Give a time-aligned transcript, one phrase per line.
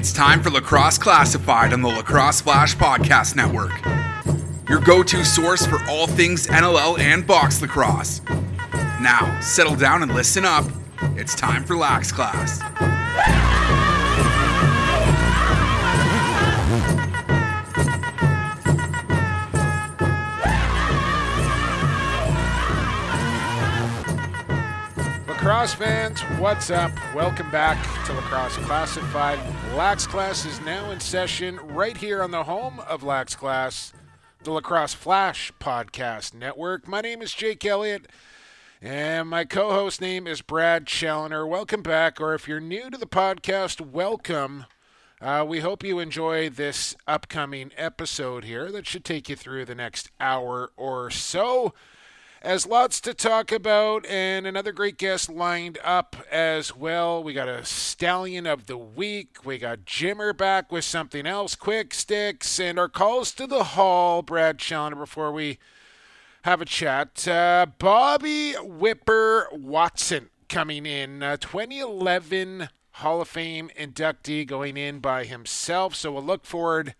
[0.00, 3.70] It's time for Lacrosse Classified on the Lacrosse Flash Podcast Network.
[4.66, 8.22] Your go to source for all things NLL and box lacrosse.
[8.98, 10.64] Now, settle down and listen up.
[11.18, 12.62] It's time for Lax Class.
[25.28, 26.90] Lacrosse fans, what's up?
[27.14, 27.76] Welcome back
[28.06, 29.38] to Lacrosse Classified.
[29.76, 33.92] Lax Class is now in session right here on the home of Lax Class,
[34.42, 36.88] the Lacrosse Flash Podcast Network.
[36.88, 38.08] My name is Jake Elliott,
[38.82, 41.46] and my co host name is Brad Challoner.
[41.46, 44.66] Welcome back, or if you're new to the podcast, welcome.
[45.20, 49.74] Uh, we hope you enjoy this upcoming episode here that should take you through the
[49.74, 51.72] next hour or so
[52.42, 57.22] as lots to talk about and another great guest lined up as well.
[57.22, 59.44] We got a stallion of the week.
[59.44, 64.22] We got Jimmer back with something else, quick sticks, and our calls to the hall.
[64.22, 65.58] Brad Challoner before we
[66.42, 67.28] have a chat.
[67.28, 75.24] Uh, Bobby Whipper Watson coming in, uh, 2011 Hall of Fame inductee going in by
[75.24, 75.94] himself.
[75.94, 76.94] So we'll look forward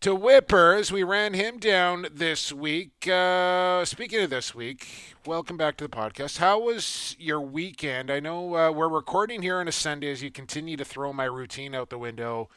[0.00, 0.92] to Whippers.
[0.92, 3.08] We ran him down this week.
[3.08, 6.38] Uh, speaking of this week, welcome back to the podcast.
[6.38, 8.10] How was your weekend?
[8.10, 11.24] I know uh, we're recording here on a Sunday as you continue to throw my
[11.24, 12.48] routine out the window,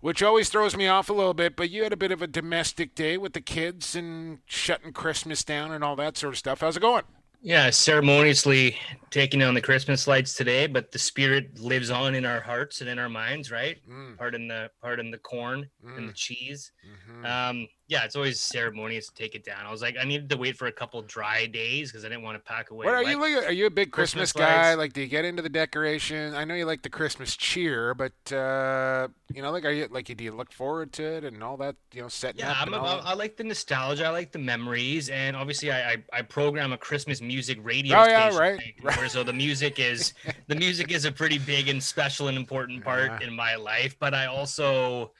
[0.00, 1.54] which always throws me off a little bit.
[1.54, 5.44] But you had a bit of a domestic day with the kids and shutting Christmas
[5.44, 6.60] down and all that sort of stuff.
[6.60, 7.04] How's it going?
[7.40, 8.76] Yeah, ceremoniously
[9.10, 12.90] taking down the Christmas lights today, but the spirit lives on in our hearts and
[12.90, 13.78] in our minds, right?
[13.88, 14.18] Mm.
[14.18, 15.96] Pardon the pardon the corn Mm.
[15.98, 16.72] and the cheese.
[16.84, 17.24] Mhm.
[17.24, 19.64] Um, yeah, it's always ceremonious to take it down.
[19.64, 22.22] I was like, I needed to wait for a couple dry days because I didn't
[22.22, 22.84] want to pack away.
[22.84, 23.18] What are you?
[23.22, 24.68] Are you a big Christmas, Christmas guy?
[24.68, 24.78] lights.
[24.78, 26.34] Like, do you get into the decoration?
[26.34, 30.04] I know you like the Christmas cheer, but uh, you know, like, are you like,
[30.14, 31.76] do you look forward to it and all that?
[31.94, 32.58] You know, setting Yeah, up.
[32.60, 34.04] I'm and a, all I like the nostalgia.
[34.04, 38.04] I like the memories, and obviously, I I, I program a Christmas music radio Oh,
[38.06, 38.38] yeah, station.
[38.38, 38.98] right, thing, right.
[38.98, 40.12] where So the music is
[40.46, 43.26] the music is a pretty big and special and important part Yeah.
[43.26, 43.96] in my life.
[43.98, 45.12] But I also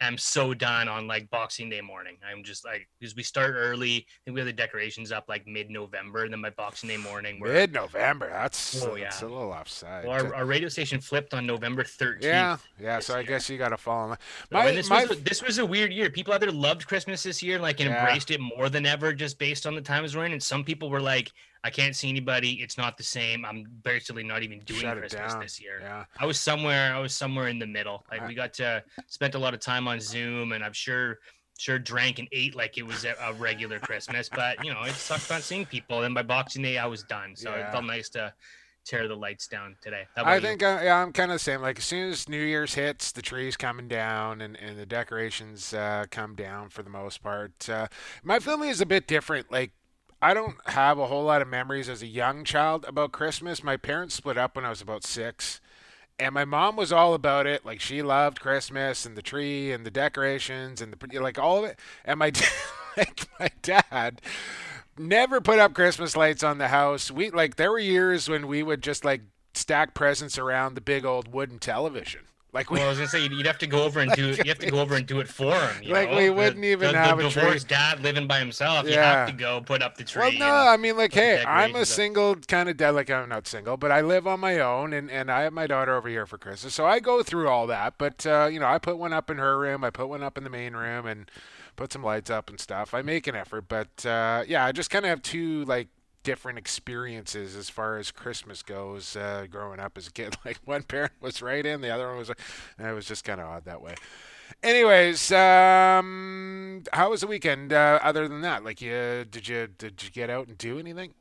[0.00, 2.18] am so done on like Boxing Day morning.
[2.30, 3.96] I'm just like because we start early.
[3.96, 6.96] I think we have the decorations up like mid November, and then by Boxing Day
[6.98, 8.28] morning, we're Mid November.
[8.28, 9.04] That's Oh, yeah.
[9.04, 10.04] that's a little offside.
[10.06, 12.22] well, our, our radio station flipped on November 13th.
[12.22, 12.98] yeah, yeah.
[12.98, 13.26] So I year.
[13.28, 14.08] guess you got to follow.
[14.08, 14.18] My, So,
[14.50, 16.10] my, and this, my was a, this was a weird year.
[16.10, 18.00] People either loved Christmas this year, like and Yeah.
[18.00, 20.90] embraced it more than ever, just based on the times we're in, and some people
[20.90, 21.32] were like,
[21.64, 22.54] "I can't see anybody.
[22.62, 23.44] It's not the same.
[23.44, 26.04] I'm basically not even doing shut Christmas this year." Yeah.
[26.18, 26.94] I was somewhere.
[26.94, 28.04] I was somewhere in the middle.
[28.10, 31.18] Like I- we got to spent a lot of time on Zoom, and I'm sure
[31.58, 34.28] sure drank and ate like it was a, a regular Christmas.
[34.28, 36.02] But you know, it sucked not seeing people.
[36.02, 37.34] And by Boxing Day, I was done.
[37.34, 37.68] So Yeah.
[37.68, 38.32] it felt nice to
[38.84, 40.06] tear the lights down today.
[40.16, 41.60] I think uh, yeah, I'm kind of the same.
[41.62, 45.72] Like as soon as New Year's hits, the trees coming down and, and the decorations
[45.74, 47.68] uh, come down for the most part.
[47.68, 47.88] Uh,
[48.22, 49.50] my family is a bit different.
[49.50, 49.72] Like
[50.26, 53.62] I don't have a whole lot of memories as a young child about Christmas.
[53.62, 55.60] My parents split up when I was about six.
[56.18, 57.64] And my mom was all about it.
[57.64, 61.70] Like she loved Christmas and the tree and the decorations and the like all of
[61.70, 61.78] it.
[62.04, 62.32] And my
[62.96, 64.20] like my dad
[64.98, 67.08] never put up Christmas lights on the house.
[67.08, 69.20] We like there were years when we would just like
[69.54, 72.22] stack presents around the big old wooden television.
[72.56, 74.38] Like we Well, I was gonna say you'd have to go over and do it.
[74.38, 75.82] You have to go over and do it for him.
[75.82, 76.16] you Like, know?
[76.16, 77.42] we wouldn't even the, have the a tree.
[77.42, 78.86] divorced dad living by himself.
[78.86, 79.26] You Yeah.
[79.26, 80.22] have to go put up the tree.
[80.22, 82.90] Well, no, I mean, like, hey, I'm a single kind of dad.
[82.94, 85.66] Like, I'm not single, but I live on my own, and, and I have my
[85.66, 87.94] daughter over here for Christmas, so I go through all that.
[87.98, 90.38] But uh, you know, I put one up in her room, I put one up
[90.38, 91.30] in the main room, and
[91.76, 92.94] put some lights up and stuff.
[92.94, 95.88] I make an effort, but uh, yeah, I just kind of have two like
[96.26, 99.14] different experiences as far as Christmas goes.
[99.14, 102.18] Uh, growing up as a kid, like one parent was right in, the other one
[102.18, 102.30] was,
[102.76, 103.94] and it was just kind of odd that way.
[104.62, 107.72] Anyways, um, how was the weekend?
[107.72, 111.14] Uh, other than that, like, you did you did you get out and do anything?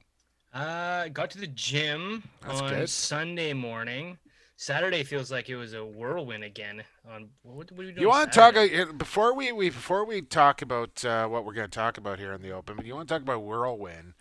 [0.51, 2.89] Uh, got to the gym That's on good.
[2.89, 4.17] Sunday morning.
[4.57, 6.81] Saturday feels like it was a whirlwind again.
[7.11, 7.97] On what, what doing?
[7.97, 11.53] You want to talk uh, before we, we before we talk about uh, what we're
[11.53, 12.75] going to talk about here in the open?
[12.75, 14.13] But you want to talk about whirlwind?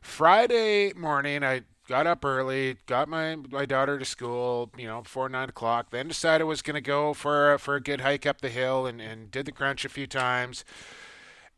[0.00, 5.28] Friday morning, I got up early, got my my daughter to school, you know, before
[5.28, 5.90] nine o'clock.
[5.90, 8.50] Then decided I was going to go for a, for a good hike up the
[8.50, 10.64] hill, and, and did the crunch a few times.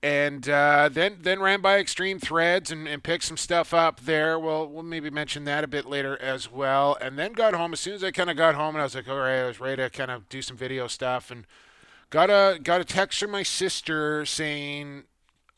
[0.02, 4.38] And uh, then then ran by Extreme Threads and, and picked some stuff up there.
[4.38, 6.96] Well, we'll maybe mention that a bit later as well.
[7.02, 7.74] And then got home.
[7.74, 9.46] As soon as I kind of got home, and I was like, all right, I
[9.46, 11.30] was ready to kind of do some video stuff.
[11.30, 11.46] And
[12.08, 15.04] got a got a text from my sister saying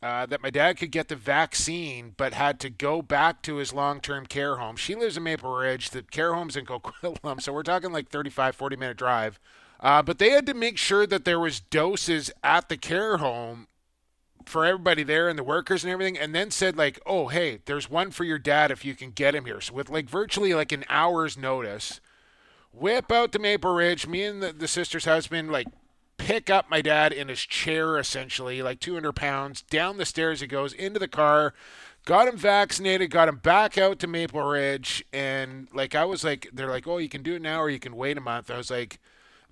[0.03, 3.73] uh, that my dad could get the vaccine, but had to go back to his
[3.73, 4.75] long-term care home.
[4.77, 5.91] She lives in Maple Ridge.
[5.91, 9.39] The care home's in Coquitlam, so we're talking like 35, 40 minute drive
[9.81, 13.69] Uh, but they had to make sure that there was doses at the care home
[14.45, 17.89] for everybody there and the workers and everything, and then said like, "Oh, hey, there's
[17.89, 20.73] one for your dad if you can get him here." So with like virtually like
[20.73, 22.01] an hour's notice,
[22.73, 24.07] whip out to Maple Ridge.
[24.07, 25.69] Me and the, the sister's husband like
[26.23, 29.63] pick up my dad in his chair essentially, like 200 pounds.
[29.63, 31.53] Down the stairs he goes into the car.
[32.05, 36.49] Got him vaccinated, got him back out to Maple Ridge, and like I was like,
[36.53, 38.51] they're like, oh, you can do it now or you can wait a month.
[38.51, 38.99] I was like,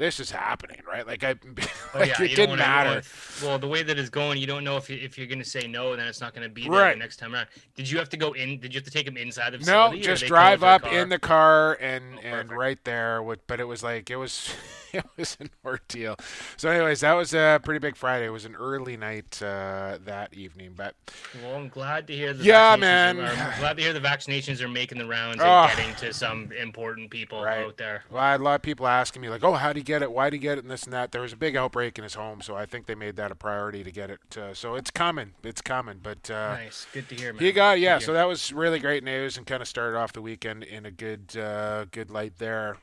[0.00, 1.06] this is happening, right?
[1.06, 1.34] Like I,
[1.94, 3.02] Oh, yeah, it didn't don't wanna know matter.
[3.44, 5.44] well, the way that it's going, you don't know if you, if you're going to
[5.44, 6.92] say no, then it's not going to be there Right.
[6.94, 7.48] the next time around.
[7.76, 8.58] Did you have to go in?
[8.60, 10.00] Did you have to take him inside the No, facility?
[10.00, 13.22] just drive up in the car and Oh, and right there.
[13.22, 14.54] With, but it was like it was
[14.92, 16.16] it was an ordeal.
[16.56, 18.26] So, anyways, that was a pretty big Friday.
[18.26, 20.94] It was an early night uh, that evening, but
[21.42, 23.20] Well, I'm glad to hear the Yeah, man.
[23.20, 25.44] Are, I'm glad to hear the vaccinations are making the rounds Oh.
[25.64, 27.64] and getting to some important people Right.
[27.64, 28.04] out there.
[28.10, 30.02] well, I had a lot of people asking me like, "Oh, how do you get
[30.02, 30.10] it?
[30.12, 31.12] Why do you get it?" and this and that.
[31.12, 33.34] There was a big outbreak in his home, so I think they made that a
[33.34, 34.36] priority to get it.
[34.36, 35.98] Uh, so it's coming, it's coming.
[36.02, 37.42] But uh, nice, good to hear, man.
[37.42, 40.22] He got yeah, so that was really great news and kind of started off the
[40.22, 42.76] weekend in a good uh, good light there.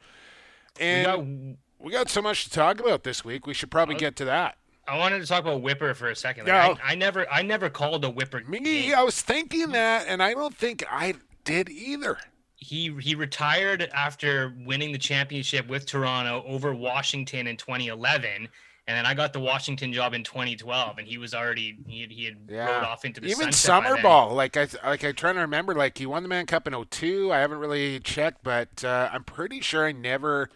[0.80, 3.46] We And got- we got so much to talk about this week.
[3.48, 4.58] We should probably Uh, get to that.
[4.88, 6.46] I wanted to talk about Whipper for a second.
[6.48, 6.76] Like, Yeah.
[6.84, 8.42] I, I never, I never called a Whipper.
[8.48, 8.96] Me, game.
[8.96, 12.18] I was thinking that, and I don't think I did either.
[12.60, 18.50] He he retired after winning the championship with Toronto over Washington in 2011, and
[18.98, 22.26] then I got the Washington job in 2012, and he was already he had, he
[22.26, 22.66] had Yeah.
[22.66, 26.00] rode off into the Even summer ball, like I like I trying to remember, like
[26.00, 27.32] he won the Mann Cup in 02.
[27.32, 30.50] I haven't really checked, but uh, I'm pretty sure I never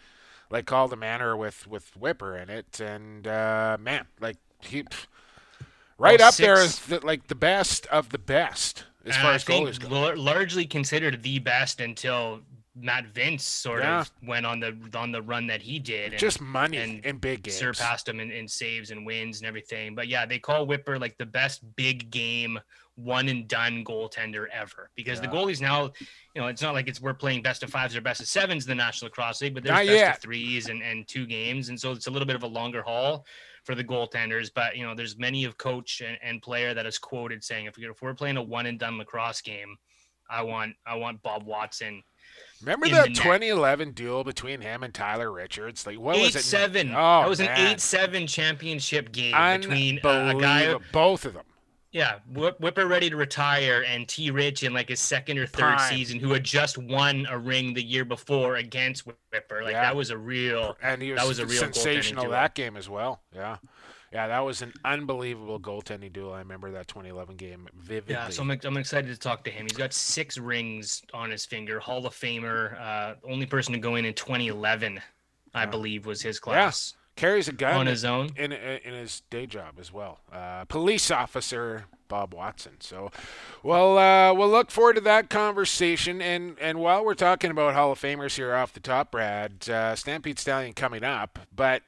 [0.50, 2.80] like called a manor with with Whipper in it.
[2.80, 4.84] And uh, man, like he
[5.98, 9.30] right up there six- is the, like the best of the best as And far
[9.30, 9.88] uh, I as goalies go.
[9.88, 12.40] lar- largely considered the best until
[12.74, 14.00] Matt Vinc sort Yeah.
[14.00, 16.12] of went on the on the run that he did.
[16.12, 17.56] And, Just money and in big games.
[17.58, 19.94] surpassed him in, in saves and wins and everything.
[19.94, 22.58] But yeah, they call Whipper like the best big game
[22.96, 25.90] one and done goaltender ever because the goalies now,
[26.34, 28.64] you know, it's not like it's we're playing best of fives or best of sevens
[28.64, 30.16] in the National Lacrosse League, but there's Not best yet.
[30.16, 32.82] of threes and, and two games, and so it's a little bit of a longer
[32.82, 33.24] haul
[33.64, 34.50] for the goaltenders.
[34.54, 37.76] But you know, there's many of coach and, and player that is quoted saying if,
[37.76, 39.76] we, if we're playing a one and done lacrosse game,
[40.30, 42.02] I want I want Bob Watson
[42.60, 43.16] Remember that net.
[43.16, 45.84] 2011 duel between him and Tyler Richards?
[45.84, 46.42] Like what eight was it?
[46.44, 46.90] seven.
[46.90, 50.76] Oh, that was an eight seven championship game between uh, a guy.
[50.92, 51.44] Both of them.
[51.92, 54.30] Yeah, Whipper ready to retire, and T.
[54.30, 55.90] Rich in like his second or third Prime.
[55.94, 59.62] season, who had just won a ring the year before against Whipper.
[59.62, 59.82] Like Yeah.
[59.82, 60.74] that was a real.
[60.82, 63.20] and he was, That was a real sensational that game as well.
[63.34, 63.58] Yeah,
[64.10, 66.32] yeah, that was an unbelievable goaltending duel.
[66.32, 68.14] I remember that 2011 game vividly.
[68.14, 69.64] Yeah, so I'm, I'm excited to talk to him.
[69.66, 73.96] He's got six rings on his finger, Hall of Famer, uh, only person to go
[73.96, 74.98] in in 2011,
[75.52, 75.66] I Yeah.
[75.66, 78.30] believe, was his class Carries a gun on his own.
[78.36, 80.20] in in his day job as well.
[80.32, 82.72] Uh, police officer Bob Watson.
[82.80, 83.10] So,
[83.62, 86.20] well, uh, we'll look forward to that conversation.
[86.20, 89.96] And and while we're talking about Hall of Famers here off the top, Brad, uh,
[89.96, 91.82] Stampede Stallion coming up, but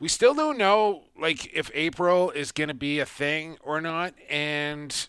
[0.00, 4.14] we still don't know like if April is going to be a thing or not.
[4.28, 5.08] And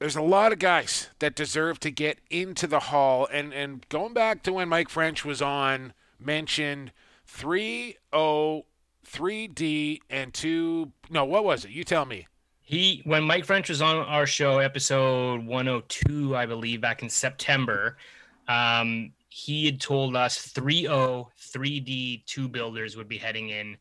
[0.00, 3.28] there's a lot of guys that deserve to get into the hall.
[3.32, 6.90] And and going back to when Mike French was on, mentioned
[7.36, 8.64] 3-0,
[9.06, 10.90] 3D, and two.
[11.10, 11.70] No, what was it?
[11.70, 12.26] You tell me.
[12.62, 17.98] He when Mike French was on our show, episode 102, I believe, back in September,
[18.48, 23.76] um, he had told us 3-0, 3D, two builders would be heading in.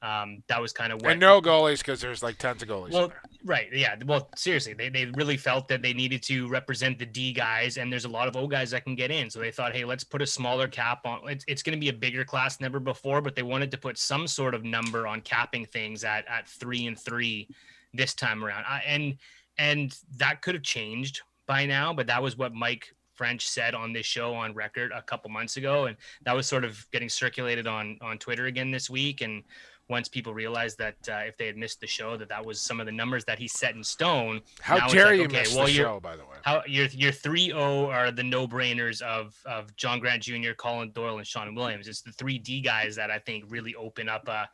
[0.00, 2.92] Um, that was kind of what And no goalies because there's like tons of goalies.
[2.92, 3.12] Well,
[3.44, 3.96] right, yeah.
[4.06, 7.92] Well, seriously, they, they really felt that they needed to represent the D guys, and
[7.92, 9.28] there's a lot of O guys that can get in.
[9.28, 11.28] So they thought, hey, let's put a smaller cap on.
[11.28, 13.78] It's, it's going to be a bigger class than ever before, but they wanted to
[13.78, 17.48] put some sort of number on capping things at at three and three
[17.92, 18.64] this time around.
[18.68, 19.16] I, and
[19.58, 23.92] and that could have changed by now, but that was what Mike French said on
[23.92, 27.66] this show on record a couple months ago, and that was sort of getting circulated
[27.66, 29.22] on on Twitter again this week.
[29.22, 29.42] And
[29.88, 32.80] once people realized that uh, if they had missed the show, that that was some
[32.80, 34.40] of the numbers that he set in stone.
[34.60, 36.36] How now dare like, you okay, miss well, the show, by the way?
[36.42, 40.90] How your your three O are the no brainers of of John Grant Jr., Colin
[40.90, 41.88] Doyle, and Shawn Williams.
[41.88, 44.48] It's the three D guys that I think really open up a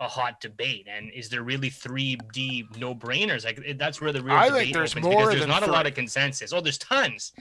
[0.00, 0.86] a hot debate.
[0.88, 3.44] And is there really three D no brainers?
[3.44, 5.86] Like that's where the real I debate think there's opens because there's not a lot
[5.86, 6.52] of consensus.
[6.52, 7.32] Oh, there's tons.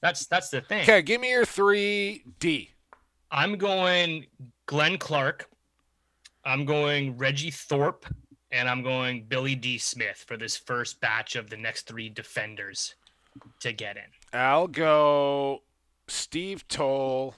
[0.00, 0.82] That's that's the thing.
[0.82, 2.68] Okay, give me your 3D.
[3.30, 4.26] I'm going
[4.66, 5.48] Glenn Clark.
[6.46, 8.06] I'm going Reggie Thorpe,
[8.52, 12.94] and I'm going Billy Dee Smith for this first batch of the next three defenders
[13.60, 14.04] to get in.
[14.38, 15.62] I'll go
[16.06, 17.34] Steve Toll,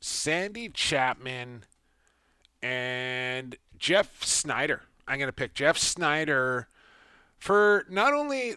[0.00, 1.64] Sandy Chapman,
[2.62, 4.82] and Jeff Snyder.
[5.08, 6.68] I'm going to pick Jeff Snyder
[7.38, 8.56] for not only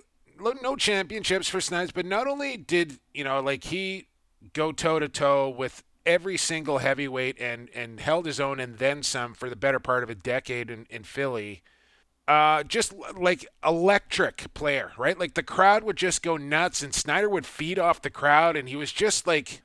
[0.62, 4.08] no championships for Snyder, but not only did you know like he
[4.53, 9.03] go toe to toe with every single heavyweight and and held his own and then
[9.03, 11.61] some for the better part of a decade in, in Philly.
[12.27, 15.17] Uh, just like electric player, right?
[15.17, 18.67] Like the crowd would just go nuts, and Snyder would feed off the crowd, and
[18.67, 19.61] he was just like.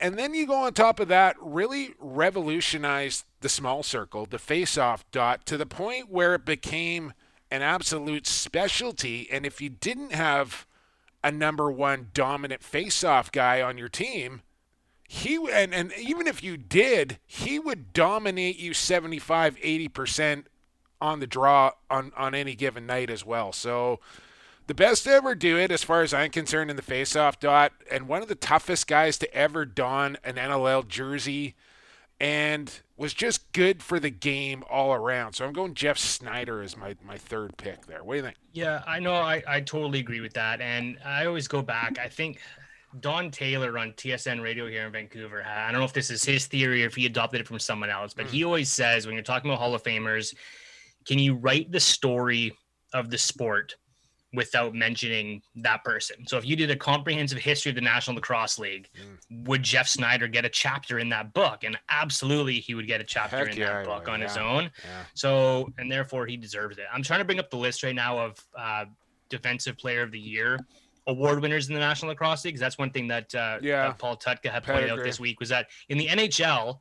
[0.00, 5.08] And then you go on top of that, really revolutionized the small circle, the face-off
[5.12, 7.12] dot, to the point where it became
[7.52, 9.28] an absolute specialty.
[9.30, 10.66] And if you didn't have
[11.22, 14.42] a number one dominant face-off guy on your team,
[15.12, 20.44] he and, and even if you did, he would dominate you 75, 80%
[21.02, 23.52] on the draw on, on any given night as well.
[23.52, 24.00] So
[24.68, 27.72] the best to ever do it, as far as I'm concerned, in the faceoff dot,
[27.90, 31.56] and one of the toughest guys to ever don an NLL jersey,
[32.18, 35.34] and was just good for the game all around.
[35.34, 38.02] So I'm going Jeff Snyder as my, my third pick there.
[38.02, 38.36] What do you think?
[38.52, 39.12] Yeah, I know.
[39.12, 40.62] I, I totally agree with that.
[40.62, 41.98] And I always go back.
[41.98, 42.40] I think
[43.00, 45.44] Don Taylor on TSN radio here in Vancouver.
[45.44, 47.90] I don't know if this is his theory or if he adopted it from someone
[47.90, 50.34] else, but he always says when you're talking about Hall of Famers,
[51.06, 52.56] can you write the story
[52.92, 53.76] of the sport
[54.34, 56.26] without mentioning that person?
[56.26, 59.46] So if you did a comprehensive history of the National Lacrosse League, mm.
[59.46, 61.64] would Jeff Snyder get a chapter in that book?
[61.64, 64.28] And absolutely he would get a chapter Heck in yeah, that book on yeah.
[64.28, 64.64] his own.
[64.64, 65.04] Yeah.
[65.14, 66.84] So and therefore he deserves it.
[66.92, 68.84] I'm trying to bring up the list right now of uh,
[69.30, 70.58] defensive player of the year
[71.06, 72.58] award winners in the National Lacrosse League.
[72.58, 73.88] That's one thing that, uh, yeah.
[73.88, 76.78] that Paul Tutka had pointed out this week was that in the NHL,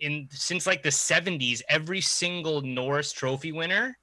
[0.00, 3.96] in since like the 70s, every single Norris Trophy winner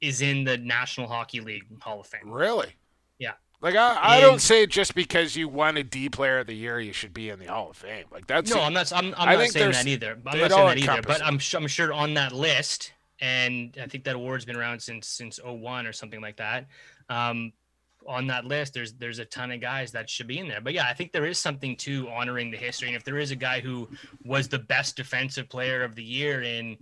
[0.00, 2.30] is in the National Hockey League Hall of Fame.
[2.30, 2.72] Really?
[3.18, 3.32] Yeah.
[3.60, 6.78] Like I, I don't say just because you won a D Player of the Year,
[6.78, 8.04] you should be in the Hall of Fame.
[8.10, 8.92] Like that's no, i am not.
[8.92, 10.16] I'm, I'm not saying that either.
[10.26, 11.02] I'm not saying that either.
[11.02, 15.08] But I'm I'm sure on that list, and I think that award's been around since
[15.08, 16.66] since 01 or something like that.
[17.08, 17.52] Um,
[18.08, 20.60] on that list, there's there's a ton of guys that should be in there.
[20.60, 22.88] But yeah, I think there is something to honoring the history.
[22.88, 23.88] And if there is a guy who
[24.24, 26.76] was the best defensive player of the year in,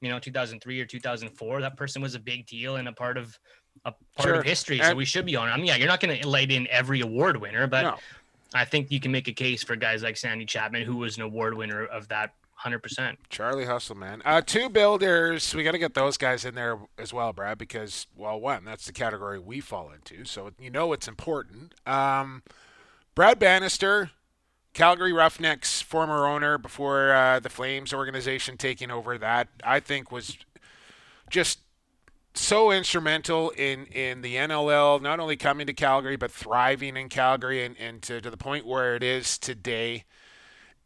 [0.00, 3.38] you know, 2003 or 2004, that person was a big deal and a part of
[3.84, 4.34] a part sure.
[4.36, 4.80] of history.
[4.80, 5.48] So we should be on.
[5.48, 7.96] I mean, yeah, you're not going to light in every award winner, but no.
[8.54, 11.22] I think you can make a case for guys like Sandy Chapman, who was an
[11.22, 13.18] award winner of that hundred percent.
[13.30, 14.20] Charlie Hustle, man.
[14.24, 15.54] Uh, two builders.
[15.54, 18.84] We got to get those guys in there as well, Brad, because well, one, that's
[18.84, 21.74] the category we fall into, so you know it's important.
[21.86, 22.42] Um,
[23.14, 24.10] Brad Banister,
[24.74, 30.36] Calgary Roughnecks former owner before uh, the Flames organization taking over that, I think was
[31.30, 31.60] just
[32.34, 37.64] so instrumental in, in the NLL, not only coming to Calgary, but thriving in Calgary
[37.64, 40.04] and, and to, to the point where it is today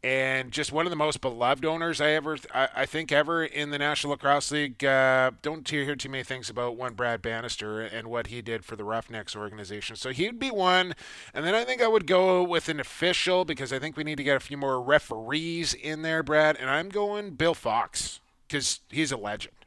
[0.05, 3.71] and just one of the most beloved owners I ever, I, I think, ever in
[3.71, 4.85] the National Lacrosse League.
[4.85, 8.75] Uh, don't hear too many things about one Brad Banister and what he did for
[8.75, 9.95] the Roughnecks organization.
[9.95, 10.93] So he'd be one,
[11.33, 14.17] and then I think I would go with an official because I think we need
[14.17, 16.55] to get a few more referees in there, Brad.
[16.55, 19.64] And I'm going Bill Fox because he's a legend.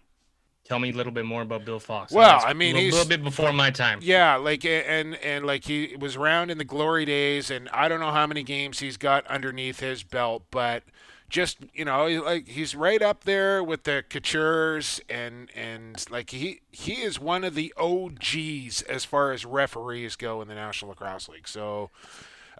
[0.69, 2.13] Tell me a little bit more about Bill Fox.
[2.13, 4.01] Well, I mean, a he's a little bit before my time.
[4.03, 8.01] Yeah, like and and like he was around in the glory days, and I don't
[8.01, 10.83] know how many games he's got underneath his belt, but
[11.31, 16.61] just you know, like he's right up there with the Coutures, and and like he
[16.71, 21.31] he is one of the OGs as far as referees go in the National Lacrosse
[21.31, 21.49] League.
[21.49, 21.89] So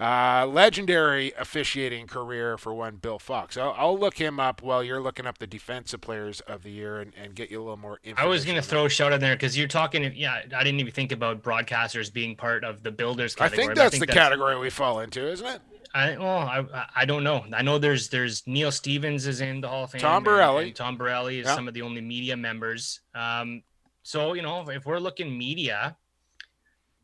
[0.01, 3.57] uh, legendary officiating career for one, Bill Fox.
[3.57, 7.01] I'll, I'll, look him up while you're looking up the defensive players of the year
[7.01, 8.25] and, and get you a little more information.
[8.25, 10.13] I was going to throw a shout in there because you're talking.
[10.15, 13.65] Yeah, I didn't even think about broadcasters being part of the builders category.
[13.65, 15.61] I think that's I think the that's, category we fall into, isn't it?
[15.95, 17.45] I well, I I don't know.
[17.53, 20.01] I know there's there's Neil Stevens is in the Hall of Fame.
[20.01, 20.59] Tom Borelli.
[20.59, 21.55] And, and Tom Borelli is yeah.
[21.55, 23.01] some of the only media members.
[23.15, 23.63] Um,
[24.03, 25.97] so you know, if we're looking media,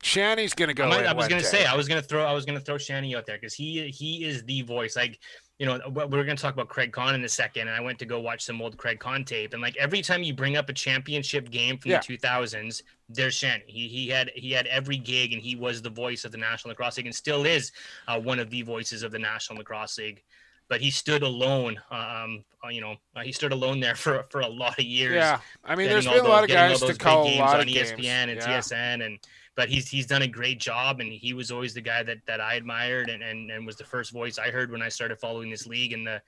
[0.05, 0.85] Shanny's gonna go.
[0.85, 1.47] I, I was gonna day.
[1.47, 4.27] say I was gonna throw I was gonna throw Shanny out there because he he
[4.27, 4.97] is the voice.
[4.97, 5.19] Like
[5.59, 8.05] you know we're gonna talk about Craig Conn in a second, and I went to
[8.05, 10.75] go watch some old Craig Conn tape, and like every time you bring up a
[10.75, 12.01] championship game from yeah.
[12.07, 13.65] the 2000s, there's Shanny.
[13.67, 16.73] He he had he had every gig, and he was the voice of the National
[16.73, 17.73] Lacrosse League, and still is
[18.07, 20.23] uh, one of the voices of the National Lacrosse League
[20.69, 21.79] but he stood alone.
[21.91, 25.17] Um, uh, you know, uh, he stood alone there for for a lot of years.
[25.17, 27.67] Yeah, I mean, there's been a lot of guys to call a lot on of
[27.67, 28.59] ESPN and yeah.
[28.59, 29.19] TSN and
[29.57, 32.41] but he's he's done a great job and he was always the guy that that
[32.41, 35.51] I admired and and, and was the first voice I heard when I started following
[35.51, 36.21] this league in the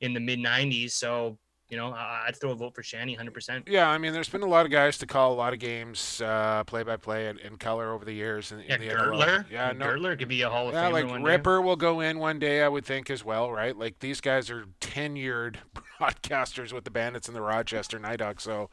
[0.00, 1.38] in the mid 90s so
[1.70, 3.68] you know, I'd throw a vote for Shanny 100%.
[3.68, 6.20] Yeah, I mean, there's been a lot of guys to call a lot of games
[6.20, 8.52] uh, play by play in color over the years.
[8.52, 9.46] In, yeah, in the Girdler.
[9.50, 11.10] Yeah, no, Girdler could be a Hall of yeah, Famer.
[11.10, 11.64] like Ripper day.
[11.64, 13.76] will go in one day, I would think as well, right?
[13.76, 15.56] Like these guys are tenured
[16.00, 18.42] broadcasters with the Bandits and the Rochester Knighthawks.
[18.44, 18.70] So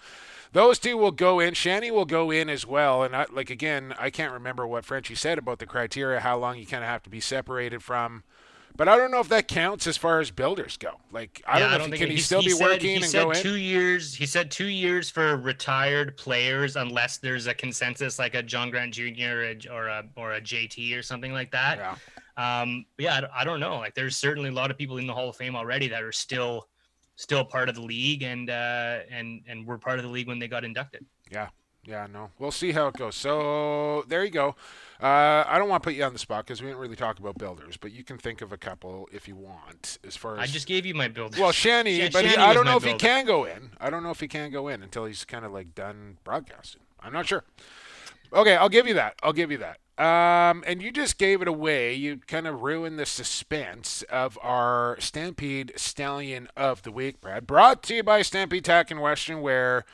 [0.53, 1.53] those two will go in.
[1.53, 3.03] Shanny will go in as well.
[3.03, 6.57] And I, like again, I can't remember what Frenchie said about the criteria, how long
[6.57, 8.23] you kind of have to be separated from.
[8.73, 11.01] But I don't know if that counts as far as builders go.
[11.11, 12.89] Like I Yeah, don't know I if he, can he still he be said- working
[12.91, 13.41] he and said go in.
[13.41, 14.15] two years.
[14.15, 18.93] He said two years for retired players, unless there's a consensus like a John Grant
[18.93, 19.59] Jr.
[19.69, 21.77] or a, or a JT or something like that.
[21.79, 21.95] Yeah.
[22.61, 23.75] Um, yeah, I I don't know.
[23.75, 26.13] Like, there's certainly a lot of people in the Hall of Fame already that are
[26.13, 26.69] still
[27.21, 30.39] still part of the league, and uh, and and were part of the league when
[30.39, 31.05] they got inducted.
[31.31, 31.49] Yeah.
[31.83, 32.29] Yeah, no.
[32.37, 33.15] We'll see how it goes.
[33.15, 34.49] So there you go.
[35.01, 37.17] Uh, I don't want to put you on the spot because we didn't really talk
[37.17, 39.97] about builders, but you can think of a couple if you want.
[40.05, 41.39] As far as I just gave you my build.
[41.39, 43.71] well, Shanny, Shan- but he, I don't know if he can go in.
[43.79, 46.83] I don't know if he can go in until he's kind of like done broadcasting.
[46.99, 47.43] I'm not sure.
[48.31, 49.15] Okay, I'll give you that.
[49.23, 49.79] I'll give you that.
[49.97, 51.93] Um, and you just gave it away.
[51.93, 57.45] You kind of ruined the suspense of our Stampede Stallion of the Week, Brad.
[57.45, 59.85] Brought to you by Stampede Tack and Western, where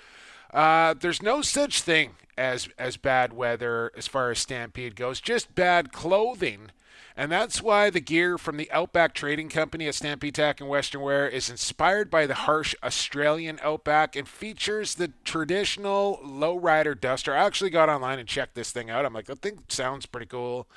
[0.54, 5.56] uh, there's no such thing as as bad weather as far as Stampede goes, just
[5.56, 6.72] bad clothing.
[7.20, 11.02] And that's why the gear from the Outback Trading Company at Stampede Tack and Western
[11.02, 17.34] Wear is inspired by the harsh Australian Outback and features the traditional lowrider duster.
[17.34, 19.04] I actually got online and checked this thing out.
[19.04, 20.68] I'm like, that thing sounds pretty cool.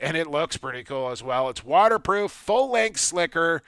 [0.00, 1.50] And it looks pretty cool as well.
[1.50, 3.62] It's waterproof, full length slicker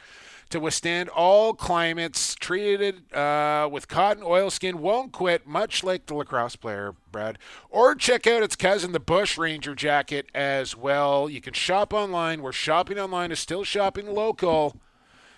[0.52, 6.56] to withstand all climates, treated uh, with cotton oilskin, won't quit, much like the lacrosse
[6.56, 7.38] player, Brad.
[7.70, 11.28] Or check out its cousin, the Bush Ranger jacket, as well.
[11.30, 14.76] You can shop online, where shopping online is still shopping local.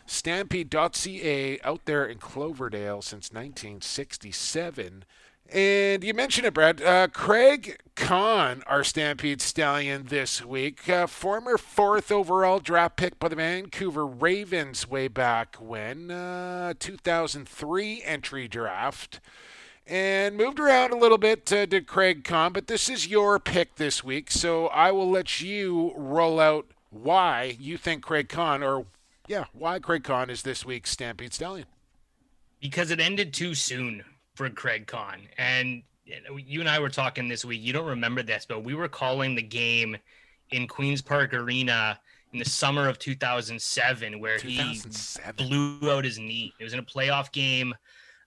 [0.04, 5.04] Stampede.ca out there in Cloverdale since 1967.
[5.53, 6.83] And you mentioned it, Brad.
[6.83, 13.29] Uh, Craig Conn, our Stampede Stallion this week, uh, former fourth overall draft pick by
[13.29, 19.21] the Vancouver Ravens way back when, uh, 2003 entry draft.
[19.87, 23.76] And moved around a little bit, uh, did Craig Conn, but this is your pick
[23.76, 28.87] this week, so I will let you roll out why you think Craig Conn, or
[29.28, 31.67] yeah, why Craig Conn is this week's Stampede Stallion.
[32.61, 35.20] because it ended too soon for Craig Conn.
[35.38, 37.62] And you and I were talking this week.
[37.62, 39.97] You don't remember this, but we were calling the game
[40.50, 41.99] in Queens Park Arena
[42.32, 44.80] in the summer of 2007, where he
[45.36, 46.52] blew out his knee.
[46.58, 47.75] It was in a playoff game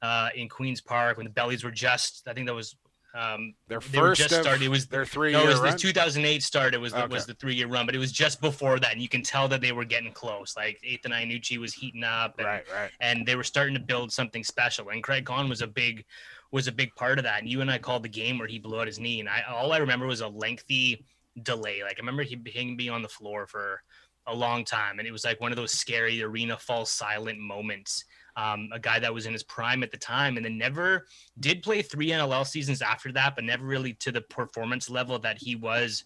[0.02, 2.28] uh, in Queens Park when the Bellies were just.
[2.28, 2.76] I think that was.
[3.18, 4.62] Um, Their they were first just started.
[4.62, 5.72] It was their three no, it was run.
[5.72, 6.76] the 2008 start.
[6.76, 7.14] It was the, Okay.
[7.14, 9.48] was the three year run, but it was just before that, and you can tell
[9.48, 10.56] that they were getting close.
[10.56, 12.92] Like Ethan Iannucci was heating up, and right, right.
[13.00, 14.90] and they were starting to build something special.
[14.90, 16.06] And Craig Conn was a big
[16.52, 17.42] was a big part of that.
[17.42, 19.42] And you and I called the game where he blew out his knee, and I
[19.50, 21.04] all I remember was a lengthy
[21.42, 21.82] delay.
[21.84, 23.82] Like I remember he him being on the floor for
[24.28, 28.06] a long time, and it was like one of those scary arena falls silent moments.
[28.38, 31.08] Um, a guy that was in his prime at the time, and then never
[31.40, 35.40] did play three NLL seasons after that, but never really to the performance level that
[35.40, 36.04] he was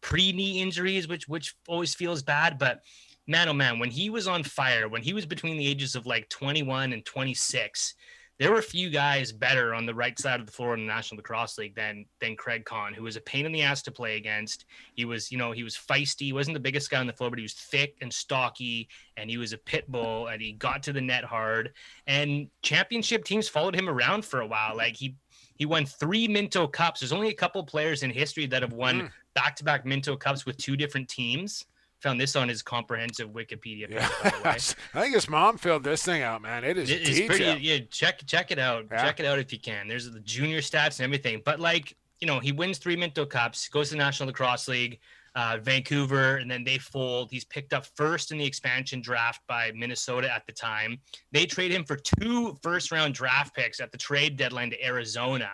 [0.00, 2.56] pre knee injuries, which which always feels bad.
[2.58, 2.82] But
[3.26, 6.06] man, oh man, when he was on fire, when he was between the ages of
[6.06, 7.94] like 21 and 26,
[8.38, 10.86] there were a few guys better on the right side of the floor in the
[10.86, 13.90] National Lacrosse League than than Craig Conn, who was a pain in the ass to
[13.90, 14.66] play against.
[14.94, 16.26] He was, you know, he was feisty.
[16.26, 19.30] He wasn't the biggest guy on the floor, but he was thick and stocky, and
[19.30, 21.72] he was a pit bull, and he got to the net hard.
[22.06, 24.76] And championship teams followed him around for a while.
[24.76, 25.16] Like he
[25.56, 27.00] he won three Minto Cups.
[27.00, 29.10] There's only a couple players in history that have won Mm.
[29.34, 31.64] back-to-back Minto Cups with two different teams.
[32.02, 34.50] Found this on his comprehensive Wikipedia page, Yeah, by the way.
[34.94, 36.62] I think his mom filled this thing out, man.
[36.62, 37.44] It is It is pretty.
[37.62, 38.84] Yeah, check check it out.
[38.90, 39.02] Yeah.
[39.02, 39.88] Check it out if you can.
[39.88, 41.42] There's the junior stats and everything.
[41.44, 45.00] But like you know, he wins three Minto Cups, goes to the National Lacrosse League,
[45.34, 47.30] uh, Vancouver, and then they fold.
[47.30, 50.98] He's picked up first in the expansion draft by Minnesota at the time.
[51.30, 55.50] They trade him for two first round draft picks at the trade deadline to Arizona,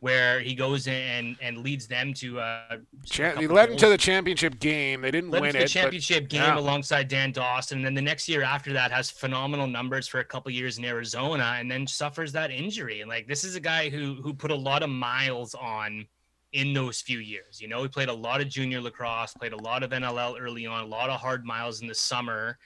[0.00, 2.40] where he goes in and, and leads them to.
[2.40, 5.02] Uh, he led him to the championship game.
[5.02, 5.66] They didn't led win to the it.
[5.66, 6.58] but- championship game yeah.
[6.58, 7.78] alongside Dan Dawson.
[7.78, 10.84] And then the next year after that has phenomenal numbers for a couple years in
[10.84, 13.00] Arizona and then suffers that injury.
[13.00, 16.06] And like this is a guy who who put a lot of miles on
[16.52, 17.60] in those few years.
[17.60, 20.66] You know, he played a lot of junior lacrosse, played a lot of NLL early
[20.66, 22.58] on, a lot of hard miles in the summer.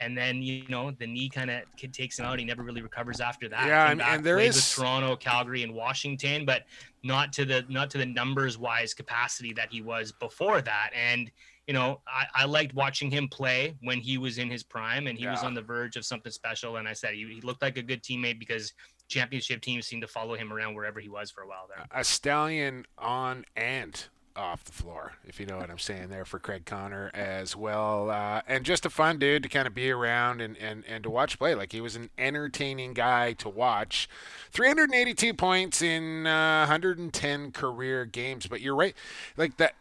[0.00, 2.38] And then you know the knee kind of takes him out.
[2.38, 3.66] He never really recovers after that.
[3.66, 6.66] Yeah, and- and there is- Toronto, Calgary, and Washington, but
[7.02, 10.90] not to the not to the numbers wise capacity that he was before that.
[10.94, 11.30] And
[11.66, 15.18] you know, I, I liked watching him play when he was in his prime and
[15.18, 16.76] he was on the verge of something special.
[16.76, 18.72] And I said he, he looked like a good teammate because
[19.08, 21.84] championship teams seemed to follow him around wherever he was for a while there.
[21.90, 24.04] a stallion on and
[24.36, 28.10] off the floor, if you know what I'm saying there for Craig Connor as well.
[28.10, 31.10] Uh, and just a fun dude to kind of be around and, and, and to
[31.10, 31.54] watch play.
[31.54, 34.08] Like he was an entertaining guy to watch.
[34.52, 38.46] 382 points in uh, 110 career games.
[38.46, 38.94] But you're right.
[39.36, 39.74] Like that,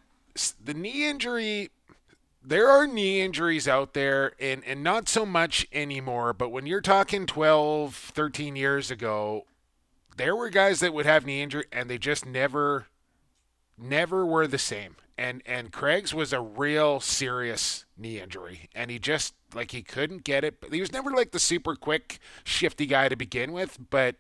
[0.64, 1.72] the knee injury
[2.48, 6.82] there are knee injuries out there and, and not so much anymore but when you're
[6.82, 9.46] talking 12 13 years ago
[10.18, 12.86] there were guys that would have knee injury and they just never
[13.78, 14.96] never were the same.
[15.18, 20.26] And and Craig's was a real serious knee injury, and he just like he couldn't
[20.26, 20.62] get it.
[20.70, 24.18] He was never like the super quick, shifty guy to begin with, but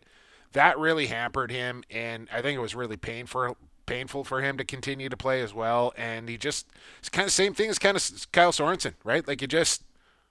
[0.54, 4.64] that really hampered him, and I think it was really painful painful for him to
[4.64, 5.94] continue to play as well.
[5.98, 6.68] And he just
[7.00, 9.28] it's kind of same thing as kind of Kyle Sorensen, right?
[9.28, 9.84] Like he just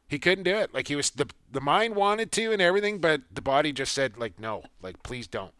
[0.08, 0.72] he couldn't do it.
[0.74, 4.16] Like he was the the mind wanted to and everything, but the body just said
[4.16, 5.52] like no, like please don't.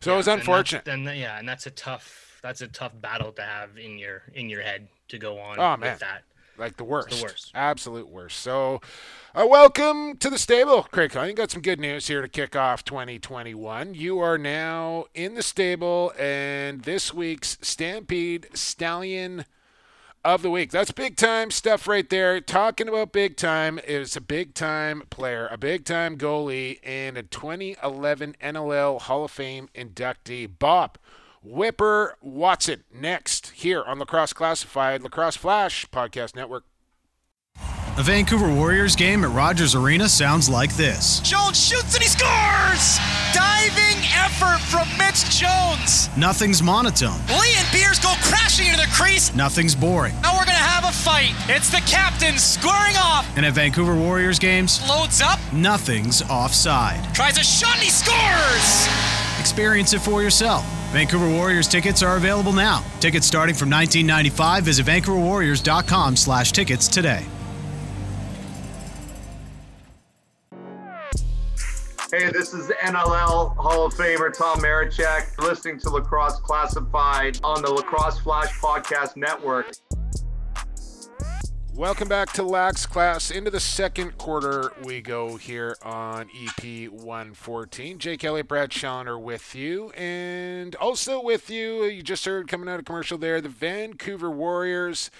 [0.00, 0.88] So yeah, it was unfortunate.
[0.88, 4.22] And, and yeah, and that's a tough that's a tough battle to have in your
[4.34, 5.92] in your head to go on oh, man.
[5.92, 6.22] with that.
[6.58, 7.08] Like the worst.
[7.08, 7.52] It's the worst.
[7.54, 8.38] Absolute worst.
[8.38, 8.82] So
[9.34, 11.16] uh, welcome to the stable, Craig.
[11.16, 13.94] I got some good news here to kick off 2021.
[13.94, 19.46] You are now in the stable, and this week's Stampede Stallion
[20.22, 20.70] of the week.
[20.70, 22.40] That's big time stuff right there.
[22.40, 27.22] Talking about big time is a big time player, a big time goalie, and a
[27.22, 30.50] 2011 NLL Hall of Fame inductee.
[30.58, 30.98] Bob,
[31.42, 36.64] Whipper Watson next here on Lacrosse Classified, Lacrosse Flash Podcast Network.
[37.96, 41.20] A Vancouver Warriors game at Rogers Arena sounds like this.
[41.20, 42.98] Jones shoots and he scores!
[43.34, 46.08] Diving effort from Mitch Jones.
[46.16, 47.18] Nothing's monotone.
[47.28, 49.34] Lee and Beers go crashing into the crease.
[49.34, 50.14] Nothing's boring.
[50.22, 51.32] Now we're going to have a fight.
[51.48, 53.26] It's the captain squaring off.
[53.36, 55.38] And at Vancouver Warriors games, loads up.
[55.52, 57.14] Nothing's offside.
[57.14, 59.29] Tries a shot and he scores!
[59.50, 60.64] Experience it for yourself.
[60.92, 62.84] Vancouver Warriors tickets are available now.
[63.00, 64.62] Tickets starting from 1995.
[64.62, 67.26] Visit vancouverwarriors.com slash tickets today.
[72.12, 77.72] Hey, this is NLL Hall of Famer Tom Marechek, listening to Lacrosse Classified on the
[77.72, 79.72] Lacrosse Flash Podcast Network.
[81.80, 83.30] Welcome back to Lax Class.
[83.30, 87.98] Into the second quarter we go here on EP 114.
[87.98, 89.88] Jake Elliott, Brad Challoner with you.
[89.92, 95.10] And also with you, you just heard coming out of commercial there, the Vancouver Warriors.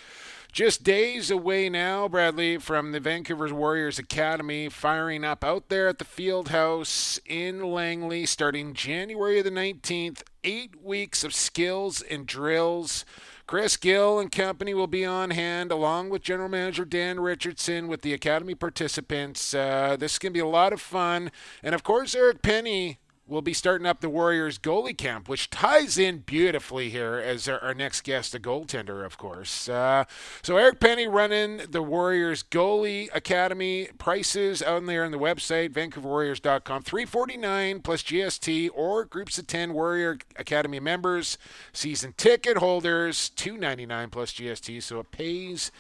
[0.52, 5.98] Just days away now, Bradley, from the Vancouver Warriors Academy, firing up out there at
[5.98, 10.24] the field house in Langley starting January the 19th.
[10.44, 13.06] Eight weeks of skills and drills
[13.50, 18.02] Chris Gill and company will be on hand along with General Manager Dan Richardson with
[18.02, 19.52] the Academy participants.
[19.52, 21.32] Uh, this is going to be a lot of fun.
[21.60, 22.99] And of course, Eric Penny
[23.30, 27.60] will be starting up the Warriors goalie camp, which ties in beautifully here as our,
[27.60, 29.68] our next guest, a goaltender, of course.
[29.68, 30.04] Uh,
[30.42, 36.82] so Eric Penny running the Warriors goalie academy prices out there on the website, VancouverWarriors.com,
[36.82, 41.38] 349 plus GST or groups of 10 Warrior Academy members,
[41.72, 44.82] season ticket holders, 299 plus GST.
[44.82, 45.70] So it pays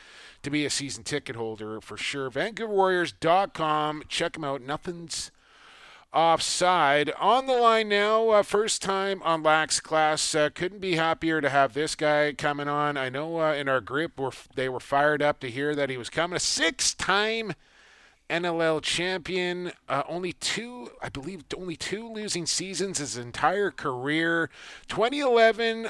[0.42, 2.30] to be a season ticket holder for sure.
[2.30, 4.04] VancouverWarriors.com.
[4.08, 4.62] Check them out.
[4.62, 5.30] Nothing's
[6.12, 7.10] offside.
[7.18, 10.34] On the line now, uh, first time on Lax Class.
[10.34, 12.96] Uh, couldn't be happier to have this guy coming on.
[12.96, 15.96] I know uh, in our group we're, they were fired up to hear that he
[15.96, 16.36] was coming.
[16.36, 17.54] A six-time
[18.28, 19.72] NLL champion.
[19.88, 24.50] Uh, only two, I believe, only two losing seasons his entire career.
[24.88, 25.88] 2011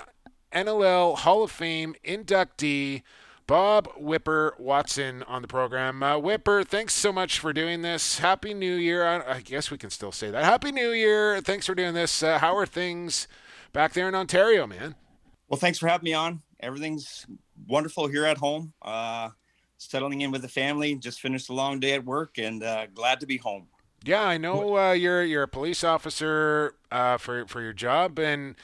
[0.53, 3.03] NLL Hall of Fame inductee.
[3.51, 6.05] Bob Whipper Watson on the program.
[6.05, 8.21] Uh, Whipper, thanks so much for doing this.
[8.21, 9.05] Happy New Year.
[9.05, 10.45] I, I, guess we can still say that.
[10.45, 11.41] Happy New Year.
[11.41, 12.23] Thanks for doing this.
[12.23, 13.27] Uh, how are things
[13.73, 14.95] back there in Ontario, man?
[15.49, 16.43] Well, thanks for having me on.
[16.61, 17.27] Everything's
[17.67, 18.73] wonderful here at home.
[18.83, 19.31] Uh,
[19.79, 20.95] settling in with the family.
[20.95, 23.67] Just finished a long day at work and uh, glad to be home.
[24.05, 28.55] Yeah, I know uh, you're you're a police officer uh, for for your job and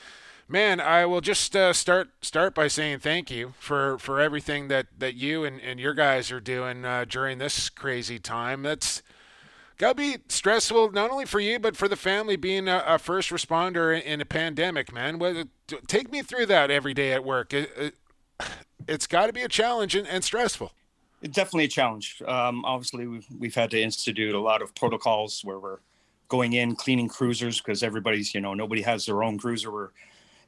[0.48, 4.86] man, I will just uh, start start by saying thank you for, for everything that,
[4.98, 8.62] that you and, and your guys are doing uh, during this crazy time.
[8.62, 9.02] That's
[9.78, 12.98] got to be stressful not only for you but for the family being a, a
[12.98, 14.92] first responder in, a pandemic.
[14.92, 15.20] Man,
[15.86, 17.52] take me through that every day at work.
[17.52, 17.94] It,
[18.88, 20.72] has got to be a challenge and, and stressful.
[21.22, 22.22] It's definitely a challenge.
[22.26, 25.78] Um, obviously, we've, we've had to institute a lot of protocols where we're
[26.28, 29.70] going in cleaning cruisers because everybody's you know nobody has their own cruiser.
[29.72, 29.88] We're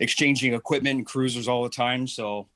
[0.00, 2.06] exchanging equipment and cruisers all the time.
[2.06, 2.48] So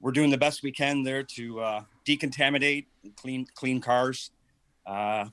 [0.00, 4.30] we're doing the best we can there to uh, decontaminate, clean clean cars.
[4.86, 5.26] Uh,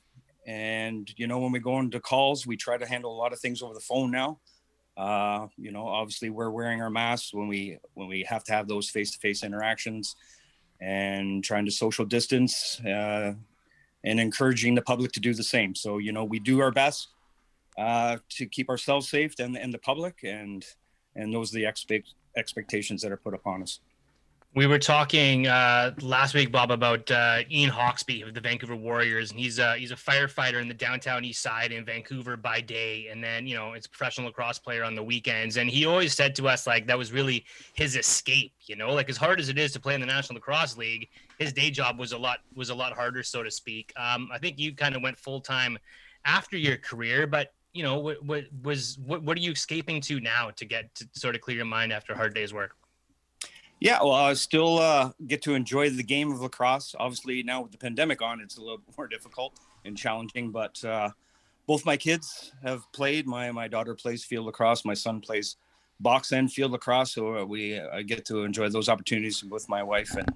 [0.48, 3.40] and you know, when we go into calls, we try to handle a lot of
[3.40, 4.40] things over the phone now.
[4.98, 8.68] Uh, you know, obviously we're wearing our masks when we when we have to have
[8.68, 10.16] those face-to-face interactions,
[10.82, 13.34] and trying to social distance uh,
[14.04, 15.76] and encouraging the public to do the same.
[15.76, 17.10] So you know, we do our best
[17.78, 20.66] uh, to keep ourselves safe and and the public, and
[21.16, 23.80] and those are the expect expectations that are put upon us.
[24.56, 29.32] We were talking uh, last week, Bob, about uh, Ian Hawksbee of the Vancouver Warriors,
[29.32, 33.10] and he's a he's a firefighter in the downtown east side in Vancouver by day,
[33.12, 35.58] and then you know it's a professional lacrosse player on the weekends.
[35.58, 38.54] And he always said to us like that was really his escape.
[38.62, 41.10] You know, like as hard as it is to play in the National Lacrosse League,
[41.38, 43.92] his day job was a lot was a lot harder, so to speak.
[43.98, 45.78] Um, I think you kind of went full time
[46.24, 50.22] after your career, but you know, what, what was what what are you escaping to
[50.22, 52.76] now to get to sort of clear your mind after a hard day's work?
[53.82, 56.96] Yeah, well, I still uh, get to enjoy the game of lacrosse.
[56.98, 60.52] Obviously, now with the pandemic on, it's a little more difficult and challenging.
[60.52, 61.10] But uh,
[61.68, 63.28] both my kids have played.
[63.28, 64.86] My my daughter plays field lacrosse.
[64.86, 65.58] My son plays
[66.00, 67.12] box and field lacrosse.
[67.12, 70.34] So uh, we I get to enjoy those opportunities with my wife, and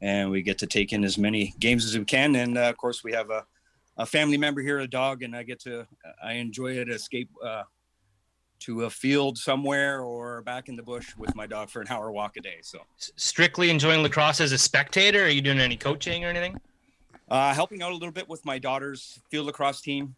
[0.00, 2.36] and we get to take in as many games as we can.
[2.36, 3.44] And uh, of course, we have a,
[3.96, 5.86] a family member here, a dog, and I get to
[6.22, 6.88] I enjoy it.
[6.88, 7.62] Escape uh,
[8.60, 12.10] to a field somewhere or back in the bush with my dog for an hour
[12.10, 12.58] walk a day.
[12.62, 15.24] So strictly enjoying lacrosse as a spectator.
[15.24, 16.58] Are you doing any coaching or anything?
[17.28, 20.14] Uh, helping out a little bit with my daughter's field lacrosse team,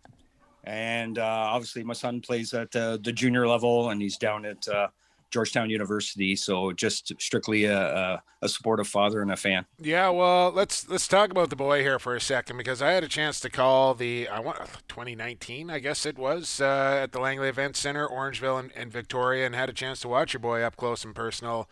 [0.65, 4.69] and uh, obviously my son plays at uh, the junior level, and he's down at
[4.69, 4.89] uh,
[5.31, 6.35] Georgetown University.
[6.37, 9.67] So just strictly a, a, a, supportive father and a fan.
[9.81, 13.05] Yeah, well, let's let's talk about the boy here for a second because I had
[13.05, 17.21] a chance to call the I want 2019, I guess it was, uh, at the
[17.21, 20.63] Langley Event Center, Orangeville and, and Victoria, and had a chance to watch your boy
[20.63, 21.69] up close and personal.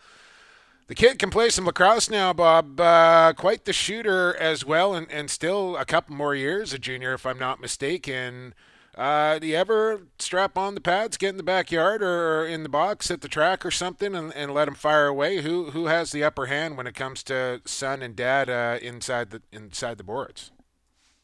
[0.87, 2.79] The kid can play some lacrosse now, Bob.
[2.79, 7.13] Uh, quite the shooter as well, and, and still a couple more years a junior,
[7.13, 8.53] if I'm not mistaken.
[8.97, 12.69] Uh, do you ever strap on the pads, get in the backyard or in the
[12.69, 15.43] box at the track or something, and, and let them fire away?
[15.43, 19.29] Who who has the upper hand when it comes to son and dad uh, inside
[19.29, 20.51] the inside the boards?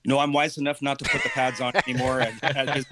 [0.05, 2.85] No, I'm wise enough not to put the pads on anymore, at, at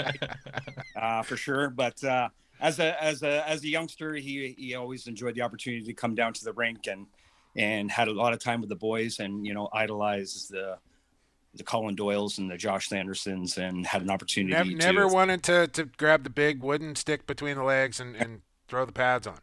[0.96, 1.70] uh, for sure.
[1.70, 5.86] But uh, as a as a as a youngster, he he always enjoyed the opportunity
[5.86, 7.06] to come down to the rink and
[7.56, 10.80] and had a lot of time with the boys, and you know idolized the
[11.54, 14.54] the Colin Doyles and the Josh Sandersons and had an opportunity.
[14.54, 18.16] Never, to, never wanted to, to grab the big wooden stick between the legs and,
[18.16, 19.40] and throw the pads on.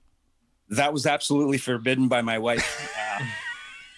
[0.70, 2.94] That was absolutely forbidden by my wife.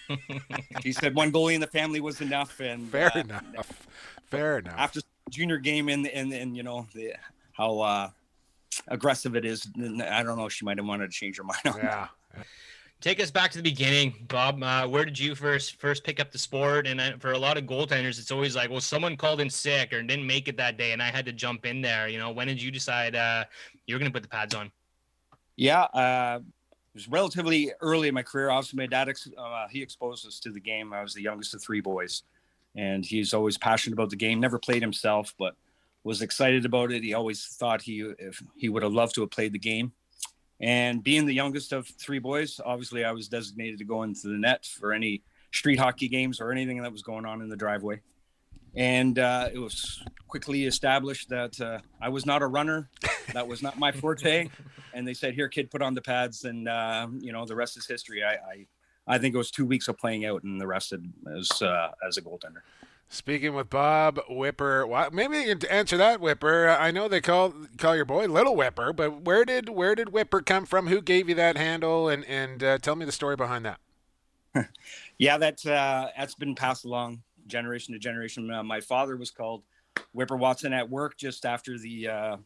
[0.09, 0.17] Uh,
[0.81, 2.59] she said one goalie in the family was enough.
[2.59, 3.87] And fair uh, enough.
[4.29, 4.75] Fair enough.
[4.77, 7.13] After junior game and and and you know the,
[7.53, 8.09] how uh,
[8.87, 10.49] aggressive it is, I don't know.
[10.49, 11.59] She might have wanted to change her mind.
[11.65, 12.07] yeah.
[12.35, 12.45] That.
[13.01, 14.61] Take us back to the beginning, Bob.
[14.61, 16.85] Uh, where did you first first pick up the sport?
[16.85, 19.91] And uh, for a lot of goaltenders, it's always like, well, someone called in sick
[19.91, 22.07] or didn't make it that day, and I had to jump in there.
[22.07, 23.45] You know, when did you decide uh,
[23.87, 24.71] you were going to put the pads on?
[25.55, 28.51] Yeah, uh, it was relatively early in my career.
[28.51, 30.93] Obviously, my dad uh, he exposed us to the game.
[30.93, 32.21] I was the youngest of three boys,
[32.75, 34.39] and he's always passionate about the game.
[34.39, 35.55] Never played himself, but
[36.03, 37.03] was excited about it.
[37.03, 39.91] He always thought he if he would have loved to have played the game
[40.61, 44.37] and being the youngest of three boys, obviously I was designated to go into the
[44.37, 48.01] net for any street hockey games or anything that was going on in the driveway.
[48.75, 52.89] And uh, it was quickly established that uh, I was not a runner.
[53.33, 54.49] That was not my forte.
[54.93, 57.77] and they said, "Here, kid, put on the pads." And uh, you know, the rest
[57.77, 58.23] is history.
[58.23, 58.65] I, I,
[59.07, 62.17] I think it was two weeks of playing out, and the rest as uh, as
[62.17, 62.61] a goaltender.
[63.13, 66.69] Speaking with Bob Whipper, well, maybe you can answer that, Whipper.
[66.69, 70.39] I know they call call your boy Little Whipper, but where did where did Whipper
[70.39, 70.87] come from?
[70.87, 72.07] Who gave you that handle?
[72.07, 73.79] And and uh, tell me the story behind that.
[75.17, 78.49] yeah, that uh, that's been passed along generation to generation.
[78.49, 79.63] Uh, my father was called
[80.13, 82.37] Whipper Watson at work just after the uh,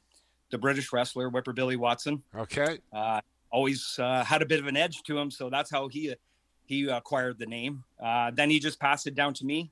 [0.50, 2.24] the British wrestler Whipper Billy Watson.
[2.36, 2.80] Okay.
[2.92, 6.16] Uh, always uh, had a bit of an edge to him, so that's how he
[6.66, 7.84] he acquired the name.
[8.34, 9.72] then he just passed it down to me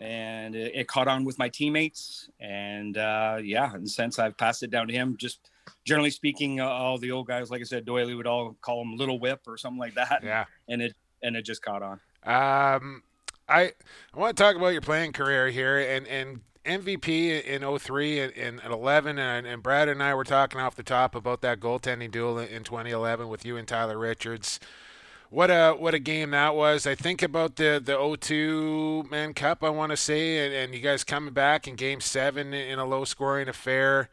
[0.00, 2.30] and it, it, caught on with my teammates.
[2.40, 5.16] And uh, yeah, in the sense I've passed it down to him.
[5.18, 5.50] Just
[5.84, 8.96] generally speaking, uh, all the old guys, like I said, Doily would all call him
[8.96, 10.22] Little Whip or something like that.
[10.24, 12.00] Yeah, and it and it just caught on.
[12.24, 13.02] Um,
[13.48, 13.72] I
[14.14, 16.40] I want to talk about your playing career here and and.
[16.62, 21.14] MVP in 03 and, 11, and, and Brad and I were talking off the top
[21.14, 24.60] about that goaltending duel in 2011 with you and Tyler Richards
[25.30, 26.86] what a what a game that was.
[26.86, 29.62] I think about the the O2 Mann Cup.
[29.62, 32.84] I want to say, and, and, you guys coming back in Game Seven in a
[32.84, 34.10] low scoring affair.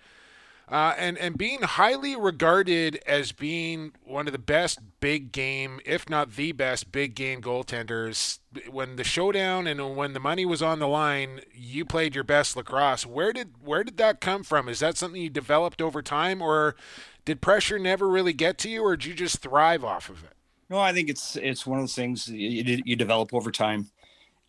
[0.69, 6.09] Uh, and and being highly regarded as being one of the best big game, if
[6.09, 8.39] not the best big game goaltenders.
[8.69, 12.55] When the showdown and when the money was on the line, you played your best
[12.55, 13.05] lacrosse.
[13.05, 14.69] Where did where did that come from?
[14.69, 16.75] Is that something you developed over time, or
[17.25, 20.36] did pressure never really get to you, or did you just thrive off of it?
[20.69, 23.89] No, I think it's it's one of those things you, you develop over time,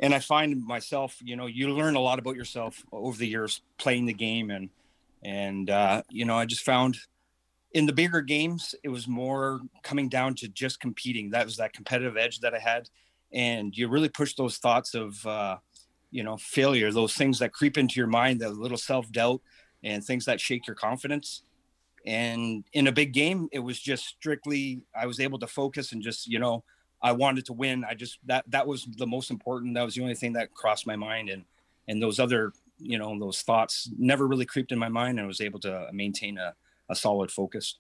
[0.01, 3.63] and I find myself, you know, you learn a lot about yourself over the years
[3.79, 4.71] playing the game and
[5.23, 6.97] and, uh, you know, I just found
[7.73, 11.31] in the bigger games, it was more coming down to just competing.
[11.31, 12.89] That was that competitive edge that I had.
[13.33, 15.57] And you really push those thoughts of, uh,
[16.11, 19.43] you know, failure, those things that creep into your mind, that little self doubt
[19.83, 21.43] and things that shake your confidence.
[22.09, 26.03] And in a big game, it was just strictly, I was able to focus and
[26.03, 26.65] just, you know,
[27.03, 27.85] I wanted to win.
[27.85, 29.75] I just, that, that was the most important.
[29.75, 31.29] That was the only thing that crossed my mind.
[31.29, 31.45] And,
[31.87, 35.29] and those other you know those thoughts never really creeped in my mind and I
[35.29, 36.55] was able to uh, maintain a,
[36.89, 37.79] a solid focus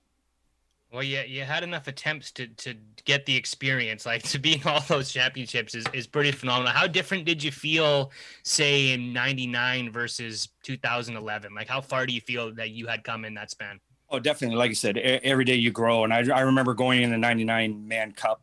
[0.93, 4.63] well yeah you had enough attempts to to get the experience like to be in
[4.67, 8.11] all those championships is, is pretty phenomenal how different did you feel
[8.43, 13.25] say in 99 versus 2011 like how far do you feel that you had come
[13.25, 16.41] in that span oh definitely like i said every day you grow and i, I
[16.41, 18.43] remember going in the 99 Mann Cup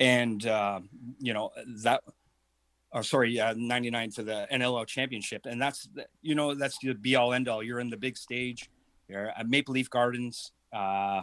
[0.00, 0.80] and uh,
[1.20, 1.50] you know
[1.82, 2.02] that
[2.94, 5.46] or sorry, uh, 99 for the NLL championship.
[5.46, 5.88] And that's,
[6.22, 7.60] you know, that's the be all end all.
[7.60, 8.70] You're in the big stage,
[9.08, 11.22] you're at Maple Leaf Gardens, uh,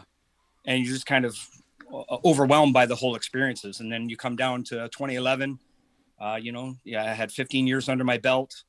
[0.66, 1.38] and you're just kind of
[1.92, 3.80] uh, overwhelmed by the whole experiences.
[3.80, 5.58] And then you come down to 2011,
[6.20, 8.64] uh, you know, yeah, I had 15 years under my belt.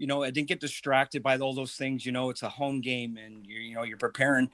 [0.00, 2.04] You know, I didn't get distracted by all those things.
[2.04, 4.50] You know, it's a home game and you you know, you're preparing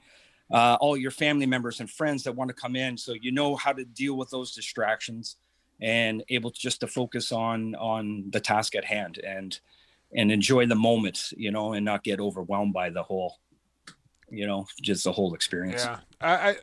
[0.51, 2.97] uh, all your family members and friends that want to come in.
[2.97, 5.37] So you know how to deal with those distractions
[5.81, 9.59] and able to just to focus on on the task at hand and
[10.15, 13.37] and enjoy the moment you know and not get overwhelmed by the whole
[14.29, 16.55] you know just the whole experience yeah i, I...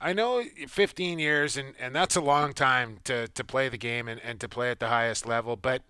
[0.00, 4.06] I know 15 years and, and that's a long time to, to play the game
[4.06, 5.80] and, and to play at the highest level, but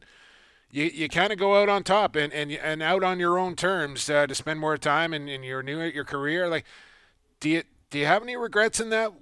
[0.74, 3.54] you, you kind of go out on top and, and, and out on your own
[3.54, 6.48] terms uh, to spend more time and, and you're new at your career.
[6.48, 6.64] Like,
[7.38, 9.12] do you, do you have any regrets in that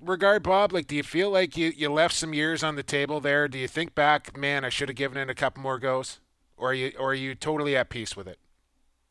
[0.00, 0.72] regard, Bob?
[0.72, 3.46] Like, do you feel like you, you left some years on the table there?
[3.46, 6.18] Do you think back, man, I should have given it a couple more goes,
[6.56, 8.38] or are you or are you totally at peace with it?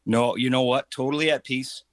[0.03, 0.89] No, you know what?
[0.89, 1.83] Totally at peace.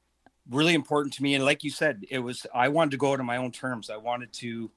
[0.49, 2.47] Really important to me, and like you said, it was.
[2.55, 3.91] I wanted to go to my own terms.
[3.91, 4.71] I wanted to,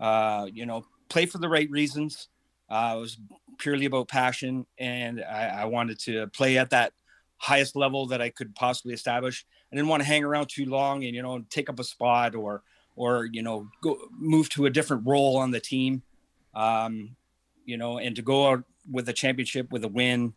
[0.00, 2.28] uh, you know, play for the right reasons.
[2.72, 3.18] Uh, it was
[3.58, 6.94] purely about passion, and I, I wanted to play at that
[7.36, 9.44] highest level that I could possibly establish.
[9.70, 12.34] I didn't want to hang around too long and you know take up a spot
[12.34, 12.62] or
[12.96, 16.02] or you know go move to a different role on the team.
[16.54, 17.14] Um,
[17.66, 20.32] you know and to go out with a championship with a win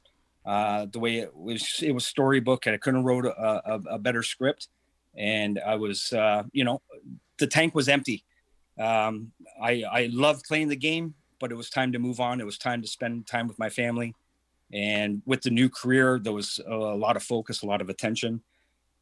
[0.46, 4.00] uh, the way it was it was storybook and i couldn't wrote a, a, a
[4.00, 4.68] better script.
[5.18, 6.82] And i was uh, you know
[7.38, 8.26] the tank was empty.
[8.78, 12.40] Um, i i loved playing the game but it was time to move on.
[12.40, 14.14] It was time to spend time with my family.
[14.74, 18.42] And with the new career there was a lot of focus a lot of attention.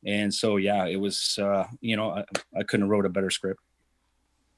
[0.06, 2.26] And so yeah it was uh, you know I,
[2.58, 3.62] I couldn't have wrote a better script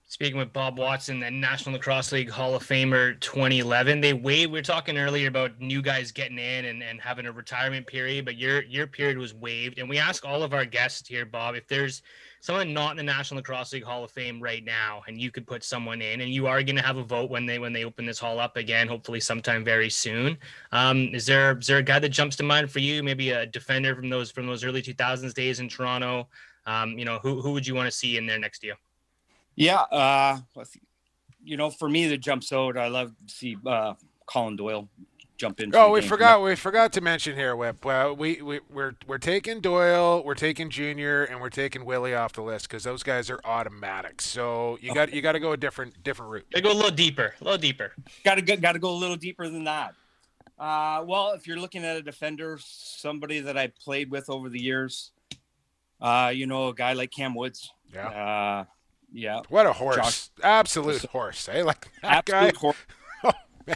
[0.07, 4.51] Speaking with Bob Watson, the National Lacrosse League Hall of Famer 2011, they waived.
[4.51, 8.23] We were talking earlier about new guys getting in and, and having a retirement period,
[8.23, 9.79] but your your period was waived.
[9.79, 12.03] And we ask all of our guests here, Bob, if there's
[12.39, 15.47] someone not in the National Lacrosse League Hall of Fame right now, and you could
[15.47, 17.83] put someone in, and you are going to have a vote when they when they
[17.83, 20.37] open this hall up again, hopefully sometime very soon.
[20.71, 23.01] Um, is there is there a guy that jumps to mind for you?
[23.01, 26.27] Maybe a defender from those from those early 2000s days in Toronto.
[26.67, 28.75] Um, you know, who who would you want to see in there next year?
[29.55, 30.39] Yeah, uh,
[31.43, 32.77] you know, for me, the jumps out.
[32.77, 33.93] I love to see uh,
[34.25, 34.89] Colin Doyle
[35.37, 35.75] jump in.
[35.75, 36.41] Oh, we forgot.
[36.41, 37.85] We forgot to mention here, Whip.
[37.85, 42.33] Well, we we we're we're taking Doyle, we're taking Junior, and we're taking Willie off
[42.33, 44.21] the list because those guys are automatic.
[44.21, 46.45] So you got you got to go a different different route.
[46.53, 47.93] They go a little deeper, a little deeper.
[48.23, 49.93] Got to go, got to go a little deeper than that.
[50.57, 54.61] Uh, well, if you're looking at a defender, somebody that I played with over the
[54.61, 55.11] years,
[55.99, 57.71] uh, you know, a guy like Cam Woods.
[57.93, 58.07] Yeah.
[58.07, 58.65] Uh,
[59.15, 59.41] yeah.
[59.47, 59.95] What a horse!
[59.95, 61.47] Josh, Absolute horse.
[61.49, 61.63] Eh?
[61.63, 62.51] Like that guy.
[62.55, 62.75] horse.
[63.23, 63.73] Oh,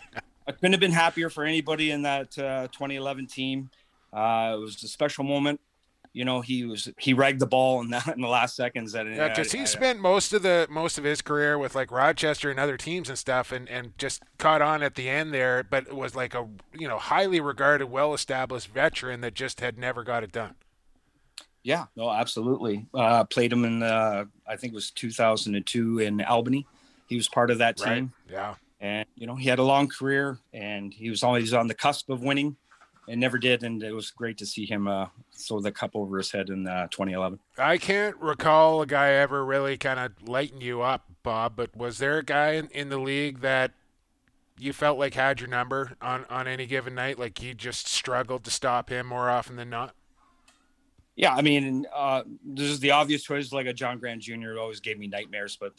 [0.47, 3.71] I couldn't have been happier for anybody in that uh, 2011 team.
[4.13, 5.59] Uh, it was a special moment.
[6.13, 8.91] You know, he was he ragged the ball in, that, in the last seconds.
[8.91, 11.89] That yeah, because he I, spent most of the most of his career with like
[11.91, 15.63] Rochester and other teams and stuff, and, and just caught on at the end there.
[15.63, 20.03] But was like a you know highly regarded, well established veteran that just had never
[20.03, 20.55] got it done.
[21.69, 22.75] Yeah, no, absolutely.
[22.93, 26.65] Uh, played him in, uh, I think it was 2002 in Albany.
[27.07, 28.11] He was part of that team.
[28.27, 28.33] Right.
[28.33, 28.55] Yeah.
[28.81, 32.09] And, you know, he had a long career and he was always on the cusp
[32.09, 32.55] of winning.
[33.09, 36.17] and never did, and it was great to see him uh, throw the cup over
[36.17, 37.39] his head in uh, 2011.
[37.57, 41.55] I can't recall a guy ever really kind of lighten you up, Bob.
[41.55, 43.71] But was there a guy in, in the league that
[44.59, 47.17] you felt like had your number on on any given night?
[47.17, 49.95] Like you just struggled to stop him more often than not.
[51.19, 54.57] Yeah, I mean, uh, this is the obvious choice, like a John Grant Jr.
[54.57, 55.73] always gave me nightmares, but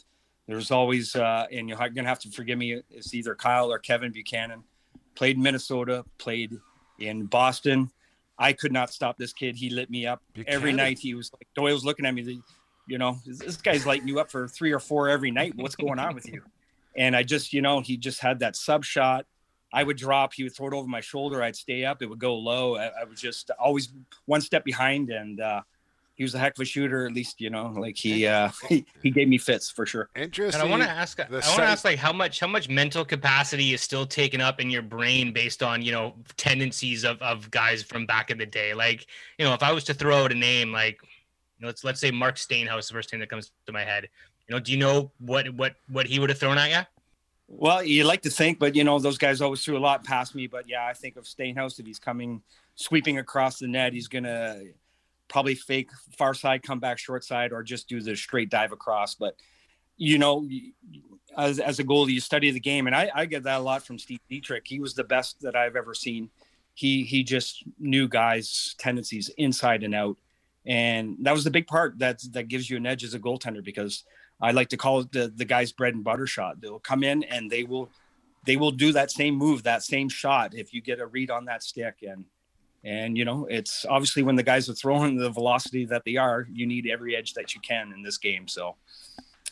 [0.45, 2.79] there's always, uh, and you're gonna have to forgive me.
[2.91, 4.63] It's either Kyle or Kevin Buchanan.
[5.15, 6.59] Played in Minnesota, played
[6.99, 7.89] in Boston.
[8.37, 9.55] I could not stop this kid.
[9.55, 10.55] He lit me up Buchanan.
[10.55, 10.99] every night.
[10.99, 12.39] He was like, Doyle's looking at me.
[12.85, 15.53] You know, this guy's lighting you up for three or four every night.
[15.55, 16.43] What's going on with you?
[16.95, 19.25] And I just, you know, he just had that sub shot.
[19.73, 20.33] I would drop.
[20.33, 21.41] He would throw it over my shoulder.
[21.41, 22.01] I'd stay up.
[22.01, 22.75] It would go low.
[22.75, 23.93] I, I was just always
[24.25, 25.09] one step behind.
[25.09, 25.61] And uh,
[26.15, 27.05] he was a heck of a shooter.
[27.05, 30.09] At least, you know, like he uh, he, he gave me fits for sure.
[30.15, 30.61] Interesting.
[30.61, 33.05] And I want to ask, I want to ask, like, how much, how much mental
[33.05, 37.49] capacity is still taken up in your brain based on, you know, tendencies of, of
[37.49, 38.73] guys from back in the day?
[38.73, 39.07] Like,
[39.37, 42.01] you know, if I was to throw out a name, like, you know, let's let's
[42.01, 44.09] say Mark Steenhuis, the first name that comes to my head.
[44.47, 47.00] You know, do you know what what what he would have thrown at you?
[47.53, 50.33] Well, you like to think, but you know, those guys always threw a lot past
[50.35, 50.47] me.
[50.47, 52.41] But yeah, I think of Steenhuis if he's coming
[52.75, 54.61] sweeping across the net, he's gonna
[55.27, 59.15] probably fake far side, come back short side, or just do the straight dive across.
[59.15, 59.35] But
[59.97, 60.47] you know,
[61.37, 63.85] as, as a goalie, you study the game, and I, I get that a lot
[63.85, 64.63] from Steve Dietrich.
[64.65, 66.29] He was the best that I've ever seen.
[66.73, 70.17] He he just knew guys' tendencies inside and out,
[70.65, 73.63] and that was the big part that that gives you an edge as a goaltender
[73.63, 74.05] because
[74.41, 76.61] I like to call it the the guy's bread and butter shot.
[76.61, 77.89] They'll come in and they will
[78.45, 81.45] they will do that same move, that same shot if you get a read on
[81.45, 82.25] that stick and
[82.83, 86.47] and you know it's obviously when the guys are throwing the velocity that they are,
[86.51, 88.47] you need every edge that you can in this game.
[88.47, 88.75] So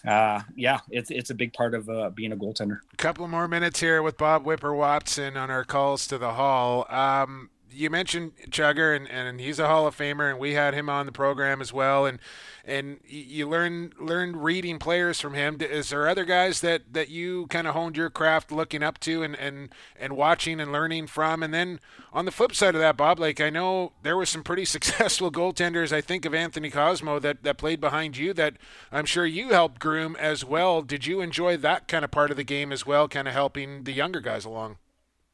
[0.08, 3.50] uh yeah it's it's a big part of uh, being a goaltender A couple more
[3.50, 6.86] minutes here with Bob Whipper Watson on our calls to the Hall.
[6.90, 10.90] Um, you mentioned Chugger, and, and he's a Hall of Famer, and we had him
[10.90, 12.06] on the program as well.
[12.06, 12.20] And
[12.66, 15.58] and you learn learned reading players from him.
[15.60, 19.24] Is there other guys that, that you kind of honed your craft looking up to
[19.24, 21.42] and, and and watching and learning from?
[21.42, 21.80] And then
[22.14, 25.32] on the flip side of that, Bob, like I know there were some pretty successful
[25.32, 25.92] goaltenders.
[25.92, 28.56] I think of Anthony Cosmo that that played behind you that
[28.92, 30.82] I'm sure you helped groom as well.
[30.82, 33.84] Did you enjoy that kind of part of the game as well, kind of helping
[33.84, 34.78] the younger guys along?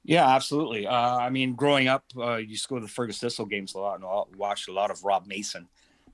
[0.05, 0.85] Yeah absolutely.
[0.87, 3.73] Uh i mean growing up uh you used to go to the fergus thistle games
[3.73, 5.67] a lot and I watched a lot of rob mason.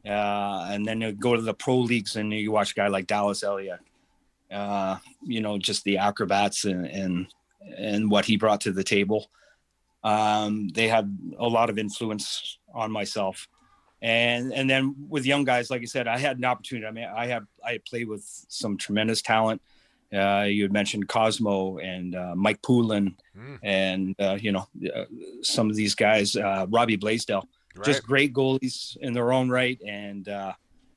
[0.05, 3.05] Uh and then you go to the pro leagues and you watch a guy like
[3.05, 3.79] dallas eliuk
[4.49, 7.27] uh you know just the acrobats and and
[7.77, 9.29] and what he brought to the table.
[10.03, 13.47] Um they had a lot of influence on myself.
[14.01, 16.87] And and then with young guys like i said i had an opportunity.
[16.87, 19.61] I mean i have i played with some tremendous talent
[20.13, 23.59] uh, you had mentioned Cosmo and uh, Mike Poulin Mm.
[23.63, 25.05] and uh, you know uh,
[25.41, 27.43] some of these guys, uh, Robbie Blasdell,
[27.75, 27.85] Right.
[27.85, 29.79] just great goalies in their own right.
[29.87, 30.51] And uh,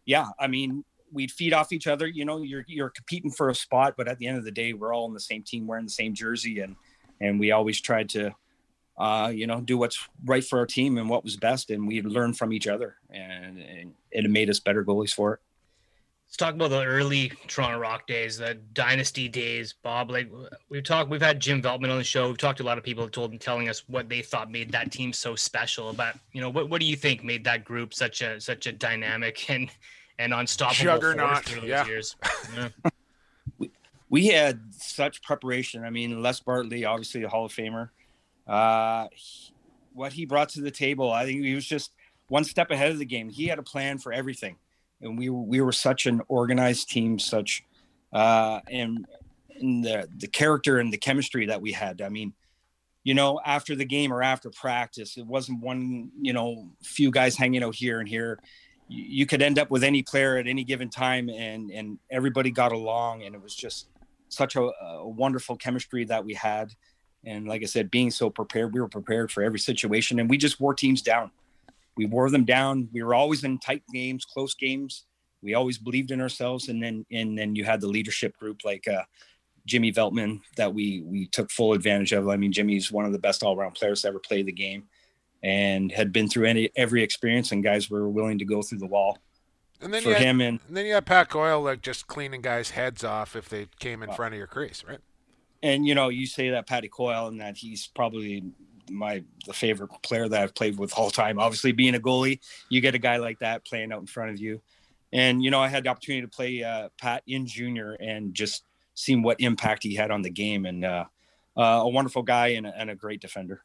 [0.04, 2.08] yeah, I mean, we'd feed off each other.
[2.08, 4.72] You know, you're you're competing for a spot, but at the end of the day,
[4.72, 6.74] we're all in the same team, wearing the same jersey, and
[7.20, 8.34] and we always tried to,
[8.98, 12.02] uh, you know, do what's right for our team and what was best, and we
[12.02, 15.40] learned from each other, and, and it made us better goalies for it.
[16.34, 20.10] Let's talk about the early Toronto Rock days, the dynasty days, Bob.
[20.10, 20.28] Like
[20.68, 22.26] we've talked, we've had Jim Veltman on the show.
[22.26, 24.90] We've talked to a lot of people, told telling us what they thought made that
[24.90, 25.92] team so special.
[25.92, 28.72] But you know, what what do you think made that group such a such a
[28.72, 29.70] dynamic and
[30.18, 31.86] and unstoppable force Juggernaut, through those yeah.
[31.86, 32.16] years?
[33.60, 33.68] Yeah.
[34.10, 35.84] we had such preparation.
[35.84, 37.90] I mean, Les Bartley, obviously a Hall of Famer.
[38.44, 39.54] Uh, he-
[39.92, 41.92] what he brought to the table, I think he was just
[42.26, 43.28] one step ahead of the game.
[43.28, 44.56] He had a plan for everything,
[45.04, 47.62] and we we were such an organized team, such
[48.12, 49.06] uh, and,
[49.60, 52.00] and the the character and the chemistry that we had.
[52.00, 52.32] I mean,
[53.04, 57.36] you know, after the game or after practice, it wasn't one you know few guys
[57.36, 58.40] hanging out here and here.
[58.88, 62.50] You, you could end up with any player at any given time, and and everybody
[62.50, 63.88] got along, and it was just
[64.28, 66.72] such a, a wonderful chemistry that we had.
[67.26, 70.36] And like I said, being so prepared, we were prepared for every situation, and we
[70.36, 71.30] just wore teams down.
[71.96, 72.88] We wore them down.
[72.92, 75.04] We were always in tight games, close games.
[75.42, 78.88] We always believed in ourselves, and then and then you had the leadership group like
[78.88, 79.02] uh,
[79.66, 82.28] Jimmy Veltman that we we took full advantage of.
[82.28, 84.84] I mean, Jimmy's one of the best all around players to ever play the game,
[85.42, 88.86] and had been through any every experience, and guys were willing to go through the
[88.86, 89.18] wall
[89.80, 90.40] And then for had, him.
[90.40, 93.66] And and then you had Pat Coyle like just cleaning guys' heads off if they
[93.78, 95.00] came in front of your crease, right?
[95.64, 98.44] and you know, you say that Patty Coyle and that he's probably
[98.90, 101.38] my the favorite player that I've played with all time.
[101.38, 104.40] Obviously, being a goalie, you get a guy like that playing out in front of
[104.40, 104.60] you.
[105.12, 108.64] And you know, I had the opportunity to play uh, Pat in junior and just
[108.94, 111.04] seeing what impact he had on the game, and uh,
[111.56, 113.62] uh, a wonderful guy and and a great defender.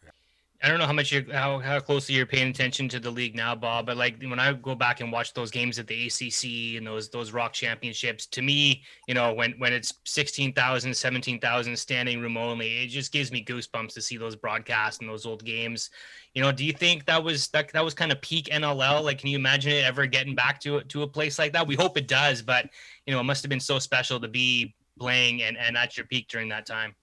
[0.61, 3.33] I don't know how much you how how closely you're paying attention to the league
[3.33, 3.85] now, Bob.
[3.85, 7.09] But like when I go back and watch those games at the ACC and those
[7.09, 12.83] those Rock Championships, to me, you know, when when it's 16,000, 17,000 standing room only,
[12.83, 15.89] it just gives me goosebumps to see those broadcasts and those old games.
[16.33, 19.01] You know, do you think that was that that was kind of peak NLL?
[19.01, 21.67] Like, can you imagine it ever getting back to to a place like that?
[21.67, 22.65] We hope it does, but
[23.05, 26.05] you know, it must have been so special to be playing and and at your
[26.07, 26.95] peak during that time.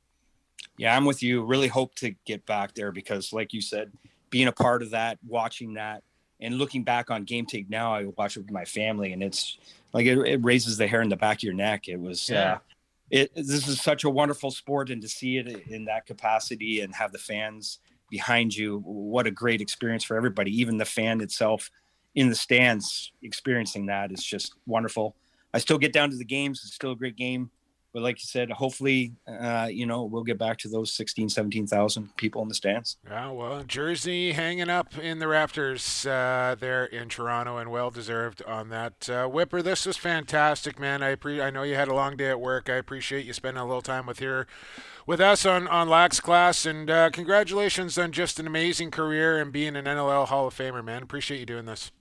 [0.79, 1.45] Yeah, I'm with you.
[1.45, 3.93] Really hope to get back there because, like you said,
[4.31, 6.03] being a part of that, watching that,
[6.41, 9.57] and looking back on game tape now, I watch it with my family, and it's
[9.93, 11.89] like it, it raises the hair in the back of your neck.
[11.89, 12.55] It was, yeah.
[12.55, 12.59] Uh,
[13.09, 16.95] it this is such a wonderful sport, and to see it in that capacity and
[16.95, 17.79] have the fans
[18.11, 20.51] behind you, what a great experience for everybody.
[20.61, 21.71] Even the fan itself
[22.15, 25.15] in the stands experiencing that is just wonderful.
[25.55, 27.51] I still get down to the games; it's still a great game
[27.97, 32.15] but like you said, hopefully, uh, you know, we'll get back to those 16, 17,000
[32.19, 32.99] people in the stands.
[33.09, 38.43] Yeah, well, Jersey hanging up in the rafters uh, there in Toronto and well deserved
[38.43, 39.09] on that.
[39.09, 41.03] Uh, Whipper, this was fantastic, man.
[41.03, 42.69] I pre- I know you had a long day at work.
[42.69, 44.47] I appreciate you spending a little time with here
[45.07, 46.67] with us on, on Lax Class.
[46.67, 50.85] And uh, congratulations on just an amazing career and being an NLL Hall of Famer,
[50.85, 51.03] man.
[51.03, 51.93] Appreciate you doing this.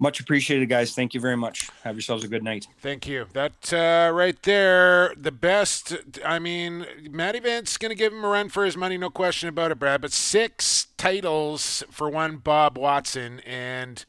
[0.00, 0.94] Much appreciated, guys.
[0.94, 1.70] Thank you very much.
[1.84, 2.66] Have yourselves a good night.
[2.80, 3.26] Thank you.
[3.32, 5.96] That uh, right there, the best.
[6.24, 9.48] I mean, Matty Vinc going to give him a run for his money, no question
[9.48, 10.00] about it, Brad.
[10.00, 14.04] But six titles for one Bob Watson and.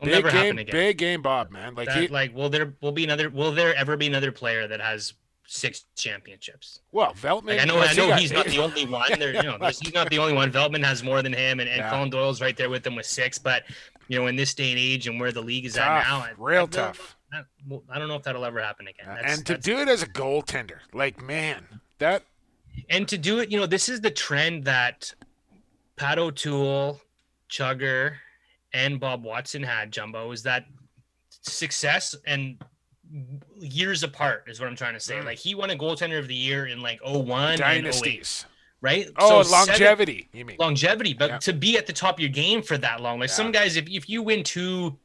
[0.00, 1.50] Will big game, big game, Bob.
[1.50, 3.28] Man, like, that, he, like, will there will be another?
[3.28, 5.12] Will there ever be another player that has
[5.50, 6.80] six championships.
[6.92, 7.48] Well, Veltman.
[7.48, 9.10] Like I know, I know he's not the only one.
[9.18, 10.52] There, you know, he's not the only one.
[10.52, 11.90] Veltman has more than him, and, and yeah.
[11.90, 13.36] Colin Doyle's right there with him with six.
[13.36, 13.64] But
[14.08, 16.26] you know, in this day and age and where the league is tough, at now,
[16.38, 17.16] real I, tough.
[17.32, 17.42] I,
[17.90, 19.06] I, don't know if that'll ever happen again.
[19.06, 21.66] That's, and to do it as a goaltender, like man,
[21.98, 22.22] that.
[22.88, 25.12] And to do it, you know, this is the trend that
[25.96, 27.00] Pat O'Toole,
[27.50, 28.14] Chugger,
[28.72, 29.90] and Bob Watson had.
[29.90, 30.66] Jumbo is that
[31.42, 32.62] success and
[33.58, 35.16] years apart is what I'm trying to say.
[35.16, 35.24] Mm.
[35.24, 38.46] Like he won a goaltender of the year in like 01 dynasties
[38.80, 39.08] right?
[39.18, 40.28] Oh, so longevity.
[40.32, 41.14] Seven, you mean longevity?
[41.14, 41.38] But yeah.
[41.38, 43.34] to be at the top of your game for that long, like yeah.
[43.34, 44.96] some guys, if if you win two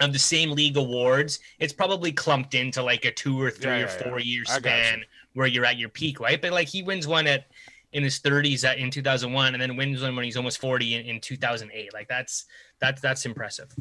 [0.00, 3.84] of the same league awards, it's probably clumped into like a two or three yeah,
[3.84, 5.04] or four year span you.
[5.34, 6.40] where you're at your peak, right?
[6.40, 7.46] But like he wins one at
[7.92, 11.06] in his 30s at, in 2001 and then wins one when he's almost 40 in,
[11.06, 12.44] in 2008 like that's
[12.80, 13.74] that's that's impressive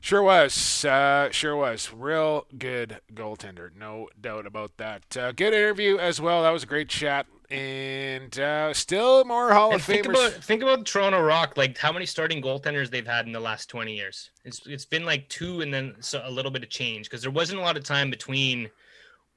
[0.00, 0.84] Sure was.
[0.84, 1.92] Uh, sure was.
[1.92, 3.74] Real good goaltender.
[3.74, 5.16] No doubt about that.
[5.16, 6.42] Uh, good interview as well.
[6.42, 10.28] That was a great chat and uh, still more Hall and of think Famers.
[10.28, 13.70] About, think about Toronto Rock, like how many starting goaltenders they've had in the last
[13.70, 14.30] 20 years.
[14.44, 17.30] It's it's been like two and then so a little bit of change because there
[17.30, 18.70] wasn't a lot of time between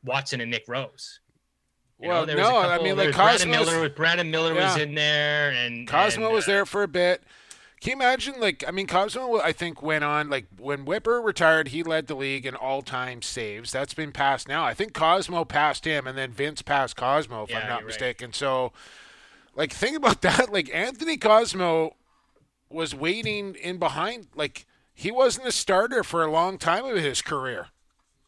[0.03, 1.19] Watson and Nick Rose.
[1.99, 4.73] You well, know, no, couple, I mean like Cosmo Brandon Miller, Brandon Miller yeah.
[4.73, 7.23] was in there, and Cosmo and, was there for a bit.
[7.81, 11.69] Can you imagine, like, I mean, Cosmo, I think, went on, like, when Whipper retired,
[11.69, 13.71] he led the league in all time saves.
[13.71, 14.63] That's been passed now.
[14.63, 18.27] I think Cosmo passed him, and then Vinc passed Cosmo, if yeah, I'm not mistaken.
[18.27, 18.35] Right.
[18.35, 18.71] So,
[19.55, 20.53] like, think about that.
[20.53, 21.95] Like, Anthony Cosmo
[22.69, 24.27] was waiting in behind.
[24.35, 27.69] Like, he wasn't a starter for a long time of his career.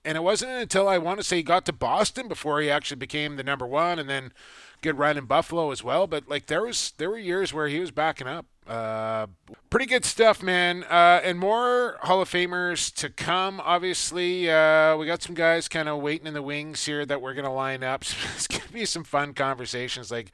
[0.03, 2.97] And it wasn't until I want to say he got to Boston before he actually
[2.97, 4.33] became the number one, and then
[4.81, 6.07] good run in Buffalo as well.
[6.07, 8.45] But like there was there were years where he was backing up.
[8.67, 9.27] Uh,
[9.69, 10.83] pretty good stuff, man.
[10.85, 13.59] Uh, and more Hall of Famers to come.
[13.63, 17.33] Obviously, uh, we got some guys kind of waiting in the wings here that we're
[17.33, 18.03] gonna line up.
[18.13, 20.11] So it's gonna be some fun conversations.
[20.11, 20.31] Like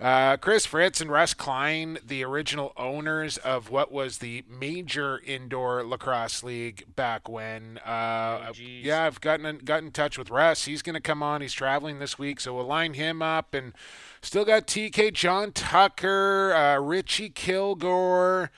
[0.00, 5.82] uh, Chris Fritz and Russ Cline, the original owners of what was the major indoor
[5.82, 7.78] lacrosse league back when.
[7.78, 10.66] Uh, oh, yeah, I've gotten in, got in touch with Russ.
[10.66, 11.40] He's going to come on.
[11.40, 13.54] He's traveling this week, so we'll line him up.
[13.54, 13.72] And
[14.20, 18.50] still got TK John Tucker, uh, Richie Kilgour.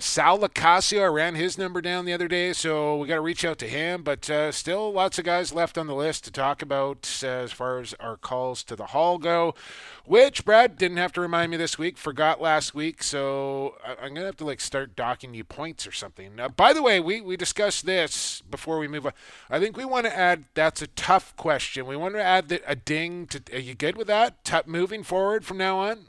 [0.00, 3.44] Sal LoCascio, I ran his number down the other day, so we got to reach
[3.44, 4.04] out to him.
[4.04, 7.50] But uh, still, lots of guys left on the list to talk about uh, as
[7.50, 9.56] far as our calls to the hall go,
[10.04, 13.02] which Brad didn't have to remind me this week, forgot last week.
[13.02, 16.38] So I- am gonna have to like start docking you points or something.
[16.56, 19.12] By the way, we we discussed this before we move on.
[19.50, 20.44] I think we want to add.
[20.54, 21.86] That's a tough question.
[21.86, 23.42] We want to add the, a ding to.
[23.52, 24.44] Are you good with that?
[24.44, 26.06] T- moving forward from now on.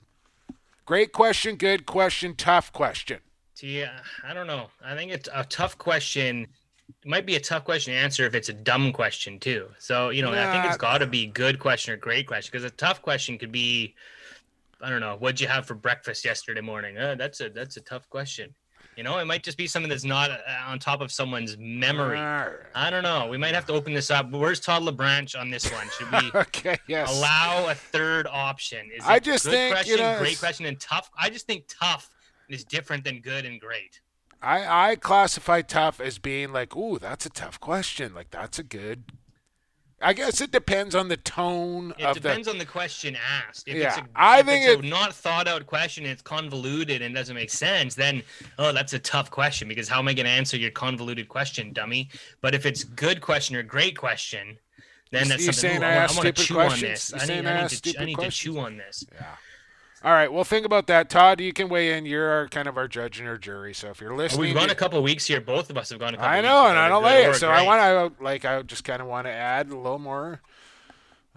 [0.85, 1.55] Great question.
[1.55, 2.35] Good question.
[2.35, 3.21] Tough question.
[3.63, 4.67] Yeah, I don't know.
[4.83, 6.47] I think it's a tough question.
[7.03, 9.67] It might be a tough question to answer if it's a dumb question too.
[9.77, 10.49] So you know, yeah.
[10.49, 13.37] I think it's got to be good question or great question because a tough question
[13.37, 13.95] could be,
[14.81, 16.97] I don't know, what'd you have for breakfast yesterday morning?
[16.97, 18.53] Uh, that's a that's a tough question.
[18.99, 22.17] You know, it might just be something that's not uh, on top of someone's memory.
[22.19, 23.27] I don't know.
[23.29, 24.29] We might have to open this up.
[24.29, 25.87] Where's Todd LeBranch on this one?
[25.97, 26.77] Should we Okay.
[26.87, 27.17] Yes.
[27.17, 28.89] allow a third option?
[28.93, 31.09] Is I just good think, you know, great question, and tough.
[31.17, 32.09] I just think tough
[32.49, 34.01] is different than good and great.
[34.41, 38.13] I I classify tough as being like, ooh, that's a tough question.
[38.13, 39.03] Like that's a good.
[40.01, 43.67] I guess it depends on the tone It depends on the question asked.
[43.67, 46.21] If it's Yeah, a, I if think it's a it- not thought out question, it's
[46.21, 48.23] convoluted and doesn't make sense, then
[48.57, 51.73] oh, that's a tough question because how am I going to answer your convoluted question,
[51.73, 52.07] dummy?
[52.39, 54.57] But if it's good question or great question,
[55.11, 55.51] then that's you something.
[55.51, 57.09] saying ooh, I I, want to chew on questions?
[57.09, 57.13] this.
[57.13, 59.05] You I need, I I need, to, I need to chew on this.
[59.11, 59.37] the.
[60.03, 60.31] All right.
[60.31, 61.41] Well, think about that, Todd.
[61.41, 62.05] You can weigh in.
[62.05, 63.73] You're our, kind of our judge and our jury.
[63.73, 65.41] So if you're listening, We've gone a couple weeks here.
[65.41, 66.31] Both of us have gone a couple.
[66.31, 67.35] I weeks know, and I don't like it.
[67.35, 70.41] So I want to like I just kind of want to add a little more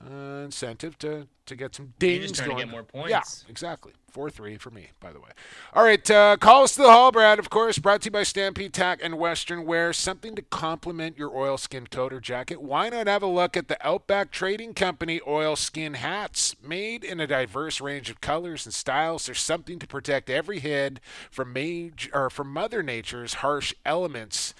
[0.00, 2.84] uh, incentive to to get some You're dings just trying to going.
[2.84, 3.92] get more Yeah, exactly.
[4.08, 5.30] Four three for me, by the way.
[5.72, 7.38] All right, uh, call us to the hall, Brad.
[7.38, 9.92] Of course, brought to you by Stampede Tack and Western Wear.
[9.92, 12.60] Something to complement your oilskin coat or jacket.
[12.62, 17.26] Why not have a look at the Outback Trading Company oilskin hats, made in a
[17.26, 19.26] diverse range of colors and styles.
[19.26, 24.54] There's something to protect every head from mage or from Mother Nature's harsh elements.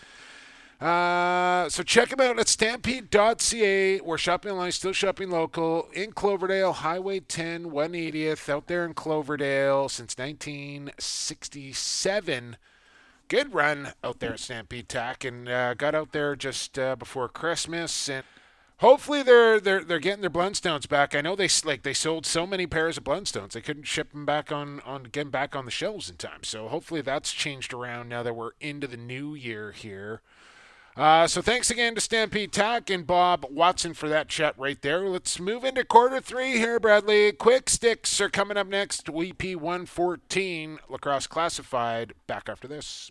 [0.83, 4.01] Uh, so check them out at stampede.ca.
[4.01, 9.89] We're shopping online, still shopping local in Cloverdale, Highway 10, 180th, out there in Cloverdale
[9.89, 12.57] since 1967.
[13.29, 17.29] Good run out there at Stampede Tack, and uh, got out there just uh, before
[17.29, 18.25] Christmas, and
[18.79, 21.15] hopefully they're they're they're getting their Blundstones back.
[21.15, 24.27] I know they like they sold so many pairs of Blundstones they couldn't ship them
[24.27, 26.43] back on on get 'em back on the shelves in time.
[26.43, 30.23] So hopefully that's changed around now that we're into the new year here.
[30.97, 35.09] Uh, so thanks again to Stampede Tack and Bob Watson for that chat right there.
[35.09, 37.33] Let's move into quarter three here, Bradley.
[37.33, 39.07] Quick sticks are coming up next.
[39.07, 42.13] WP 114 Lacrosse Classified.
[42.27, 43.11] Back after this.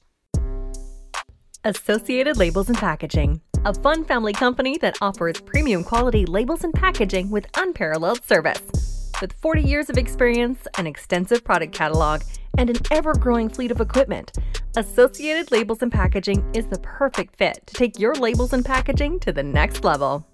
[1.64, 7.30] Associated Labels and Packaging, a fun family company that offers premium quality labels and packaging
[7.30, 8.91] with unparalleled service.
[9.20, 12.22] With 40 years of experience, an extensive product catalog,
[12.58, 14.32] and an ever growing fleet of equipment,
[14.78, 19.32] Associated Labels and Packaging is the perfect fit to take your labels and packaging to
[19.32, 20.28] the next level.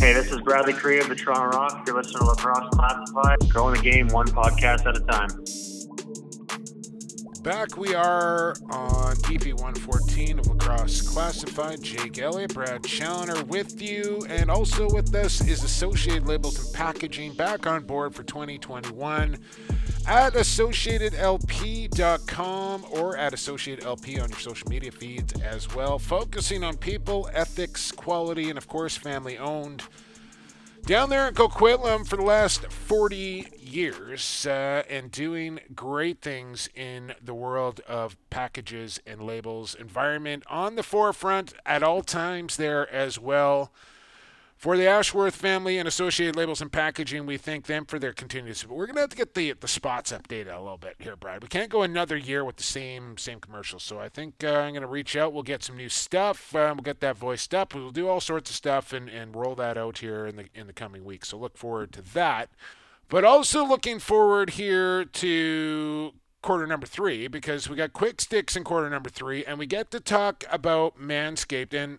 [0.00, 1.86] Hey, this is Bradley Cree of the Toronto Rock.
[1.86, 5.63] You're listening to Lacrosse Classified, growing the game one podcast at a time.
[7.44, 11.82] Back we are on EP 114 of Lacrosse Classified.
[11.82, 17.34] Jake Elliott, Brad Challoner with you, and also with us is Associated Labels and Packaging
[17.34, 19.36] back on board for 2021
[20.06, 25.98] at associatedlp.com or at associatedlp on your social media feeds as well.
[25.98, 29.82] Focusing on people, ethics, quality, and of course, family owned
[30.86, 37.14] down there in Coquitlam for the last 40 years uh, and doing great things in
[37.22, 39.74] the world of packages and labels.
[39.74, 43.72] Environment on the forefront at all times there as well.
[44.56, 48.56] For the Ashworth family and Associated Labels and Packaging, we thank them for their continued
[48.56, 48.78] support.
[48.78, 51.42] We're going to have to get the the spots updated a little bit here, Brad.
[51.42, 53.82] We can't go another year with the same same commercials.
[53.82, 55.34] So I think uh, I'm going to reach out.
[55.34, 56.54] We'll get some new stuff.
[56.54, 57.74] Um, we'll get that voiced up.
[57.74, 60.66] We'll do all sorts of stuff and, and roll that out here in the in
[60.66, 61.28] the coming weeks.
[61.28, 62.48] So look forward to that.
[63.08, 68.64] But also looking forward here to quarter number three because we got quick sticks in
[68.64, 71.98] quarter number three, and we get to talk about Manscaped and.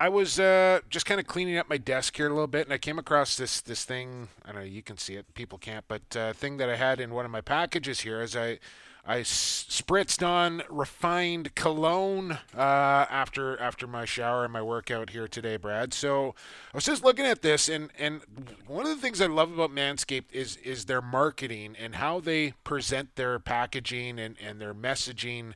[0.00, 2.72] I was uh, just kind of cleaning up my desk here a little bit, and
[2.72, 4.28] I came across this this thing.
[4.44, 7.00] I don't know, you can see it, people can't, but uh, thing that I had
[7.00, 8.58] in one of my packages here is I
[9.06, 15.58] I spritzed on refined cologne uh, after after my shower and my workout here today,
[15.58, 15.92] Brad.
[15.92, 16.34] So
[16.72, 18.22] I was just looking at this, and and
[18.66, 22.52] one of the things I love about Manscaped is is their marketing and how they
[22.64, 25.52] present their packaging and and their messaging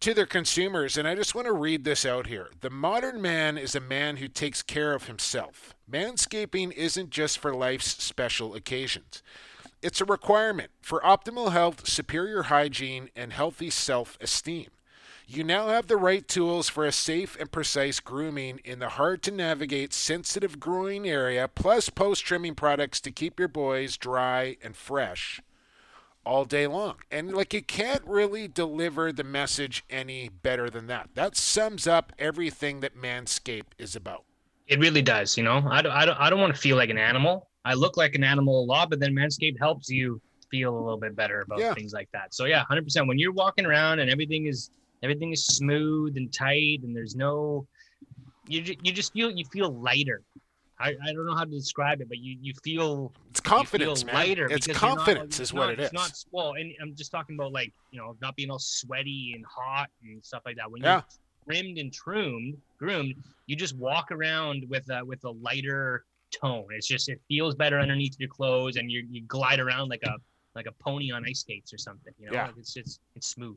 [0.00, 0.96] to their consumers.
[0.96, 2.50] And I just want to read this out here.
[2.60, 5.74] The modern man is a man who takes care of himself.
[5.90, 9.22] Manscaping isn't just for life's special occasions.
[9.82, 14.68] It's a requirement for optimal health, superior hygiene, and healthy self esteem.
[15.28, 19.22] You now have the right tools for a safe and precise grooming in the hard
[19.24, 24.76] to navigate sensitive grooming area, plus post trimming products to keep your boys dry and
[24.76, 25.40] fresh
[26.26, 26.96] all day long.
[27.10, 31.10] And like you can't really deliver the message any better than that.
[31.14, 34.24] That sums up everything that Manscaped is about.
[34.66, 35.36] It really does.
[35.38, 37.48] You know, I don't, I don't, I don't want to feel like an animal.
[37.64, 40.20] I look like an animal a lot, but then Manscaped helps you
[40.50, 41.74] feel a little bit better about Yeah.
[41.74, 42.34] things like that.
[42.34, 43.06] So yeah, hundred percent.
[43.08, 44.70] When you're walking around and everything is
[45.02, 47.66] everything is smooth and tight, and there's no,
[48.48, 50.22] you you just feel you feel lighter.
[50.78, 54.06] I, I don't know how to describe it, but you you feel it's confidence, you
[54.08, 54.26] feel man.
[54.28, 54.46] lighter.
[54.50, 55.92] It's you're not- confidence, is what not- it it's is.
[55.94, 59.44] Not well, and I'm just talking about like you know not being all sweaty and
[59.46, 60.70] hot and stuff like that.
[60.70, 61.02] When Yeah.
[61.48, 63.14] you're trimmed and trimmed, groomed,
[63.46, 66.66] you just walk around with a with a lighter tone.
[66.70, 70.16] It's just it feels better underneath your clothes, and you you glide around like a
[70.54, 72.12] like a pony on ice skates or something.
[72.18, 72.46] You know, Yeah.
[72.48, 73.56] like it's it's it's smooth.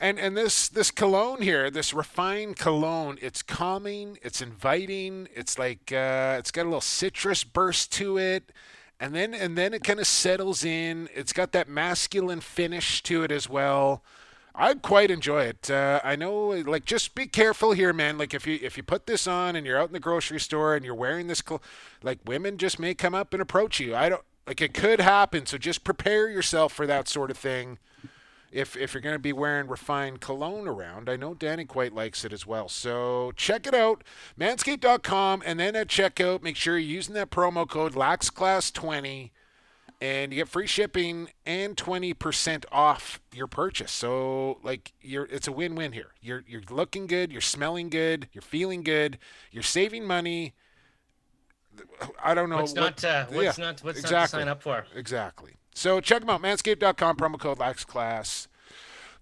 [0.00, 5.92] And and this this cologne here, this refined cologne, it's calming, it's inviting, it's like
[5.92, 8.50] uh, it's got a little citrus burst to it,
[8.98, 11.08] and then and then it kind of settles in.
[11.14, 14.02] It's got that masculine finish to it as well.
[14.56, 15.68] I quite enjoy it.
[15.68, 18.18] Uh, I know, like, just be careful here, man.
[18.18, 20.76] Like, if you if you put this on and you're out in the grocery store
[20.76, 21.42] and you're wearing this,
[22.02, 23.96] like, women just may come up and approach you.
[23.96, 25.46] I don't like it could happen.
[25.46, 27.78] So just prepare yourself for that sort of thing
[28.54, 31.10] if if you're going to be wearing refined cologne around.
[31.10, 32.68] I know Danny quite likes it as well.
[32.68, 34.04] So check it out,
[34.38, 39.30] manscaped.com, and then at checkout, make sure you're using that promo code LaxClass20,
[40.00, 43.90] and you get free shipping and 20% off your purchase.
[43.90, 46.12] So like you're, it's a win-win here.
[46.22, 49.18] You're you're looking good, you're smelling good, you're feeling good,
[49.50, 50.54] you're saving money.
[52.22, 52.58] I don't know.
[52.58, 54.86] What's what- not uh, what's yeah, not what's not to sign up for?
[54.94, 55.56] Exactly.
[55.74, 58.46] So check them out, manscaped.com, promo code LaxClass.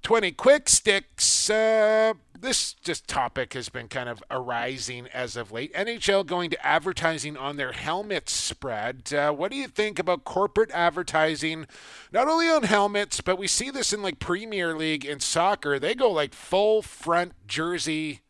[0.02, 1.48] 20 quick sticks.
[1.48, 5.72] Uh, this just topic has been kind of arising as of late.
[5.74, 9.12] NHL going to advertising on their helmets spread.
[9.12, 11.66] Uh, what do you think about corporate advertising,
[12.12, 15.78] not only on helmets, but we see this in like Premier League and soccer.
[15.78, 18.20] They go like full front jersey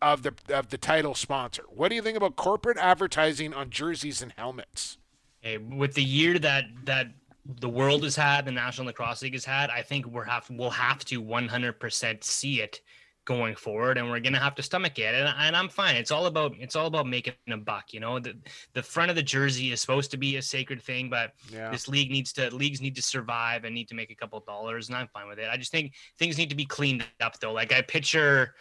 [0.00, 1.64] of the of the title sponsor.
[1.68, 4.96] What do you think about corporate advertising on jerseys and helmets?
[5.40, 7.08] Hey, with the year that that
[7.48, 10.70] the world has had, the National Lacrosse League has had, I think we're have we'll
[10.70, 12.80] have to 100% see it
[13.24, 15.14] going forward, and we're gonna have to stomach it.
[15.14, 15.96] And, and I'm fine.
[15.96, 17.92] It's all about it's all about making a buck.
[17.92, 18.34] You know, the
[18.74, 21.70] the front of the jersey is supposed to be a sacred thing, but Yeah.
[21.70, 24.88] this league needs to leagues need to survive and need to make a couple dollars,
[24.88, 25.48] and I'm fine with it.
[25.50, 27.52] I just think things need to be cleaned up though.
[27.52, 28.54] Like I picture.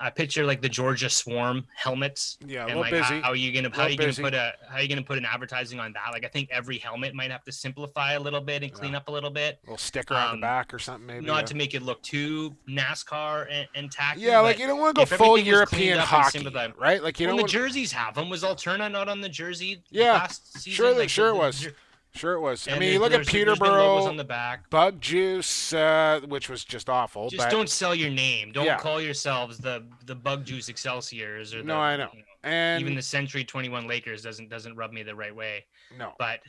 [0.00, 2.38] I picture like the Georgia Swarm helmets.
[2.46, 3.02] Yeah, a and little like busy.
[3.16, 5.02] How, how are you gonna how are you gonna put a how are you gonna
[5.02, 6.10] put an advertising on that?
[6.12, 9.08] Like I think every helmet might have to simplify a little bit and clean up
[9.08, 9.58] a little bit.
[9.64, 11.26] A little sticker on Um, the back or something, maybe.
[11.26, 11.46] Not yeah.
[11.46, 14.20] to make it look too NASCAR and, and tacky.
[14.20, 17.02] Yeah, like you don't want to go full everything was cleaned European hockey, right?
[17.02, 17.46] Like you know, don't.
[17.46, 19.82] the jerseys have them, was Alterna not on the jersey?
[19.90, 20.72] Yeah, last season?
[20.72, 21.60] sure, that Like, sure the- it the was.
[21.60, 21.74] jer-
[22.14, 22.68] Sure it was.
[22.68, 24.68] I and mean, you look at there's- there's been logos on Peterborough, the back.
[24.70, 27.30] Bug Juice, uh, which was just awful.
[27.30, 28.52] Just but don't sell your name.
[28.52, 28.78] Don't Yeah.
[28.78, 32.10] call yourselves the the Bug Juice Excelsiors or the, No, I know.
[32.12, 35.64] you know, And even the Century 21 Lakers doesn't doesn't rub me the right way.
[35.96, 36.40] no, But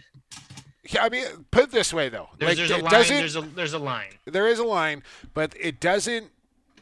[0.89, 2.91] yeah, I mean, put it this way though, there's, like there's a line.
[3.07, 4.11] There's a there's a line.
[4.26, 5.01] there is a line,
[5.34, 6.32] but it doesn't.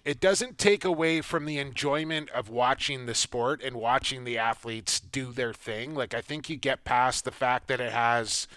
[0.04, 5.00] It doesn't take away from the enjoyment of watching the sport and watching the athletes
[5.00, 5.94] do their thing.
[5.94, 8.48] Like I think you get past the fact that it has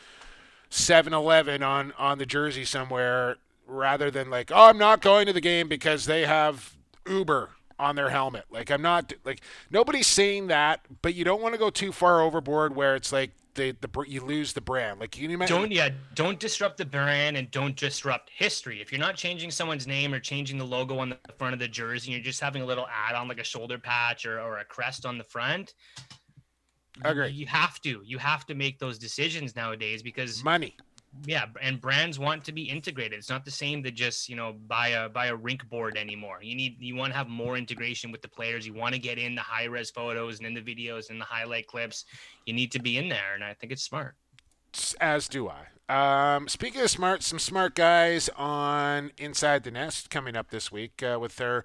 [0.74, 5.40] 7-Eleven on on the jersey somewhere, rather than like, oh, I'm not going to the
[5.40, 6.74] game because they have
[7.08, 8.44] Uber on their helmet.
[8.50, 12.20] Like I'm not like nobody's saying that, but you don't want to go too far
[12.20, 15.00] overboard where it's like the the you lose the brand.
[15.00, 15.56] Like you imagine.
[15.56, 15.90] Don't yeah.
[16.14, 18.80] Don't disrupt the brand and don't disrupt history.
[18.80, 21.68] If you're not changing someone's name or changing the logo on the front of the
[21.68, 24.64] jersey, you're just having a little add on like a shoulder patch or, or a
[24.64, 25.74] crest on the front.
[26.96, 27.30] You- Agree.
[27.30, 28.02] You have to.
[28.04, 30.76] You have to make those decisions nowadays because money.
[31.26, 34.52] yeah and brands want to be integrated it's not the same to just you know
[34.66, 38.10] buy a buy a rink board anymore you need you want to have more integration
[38.10, 40.60] with the players you want to get in the high res photos and in the
[40.60, 42.04] videos and the highlight clips
[42.46, 44.16] you need to be in there and i think it's smart
[45.00, 45.66] as do I.
[46.36, 51.02] Um, speaking of smart, some smart guys on Inside the Nest coming up this week
[51.02, 51.64] uh, with their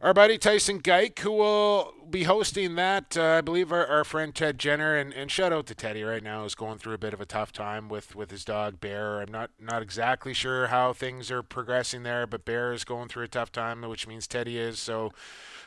[0.00, 3.16] our buddy Tyson Geick, who will be hosting that.
[3.16, 6.22] Uh, I believe our, our friend Ted Jenner, and, and shout out to Teddy right
[6.22, 9.20] now, is going through a bit of a tough time with, with his dog Bear.
[9.20, 13.24] I'm not not exactly sure how things are progressing there, but Bear is going through
[13.24, 14.78] a tough time, which means Teddy is.
[14.78, 15.12] So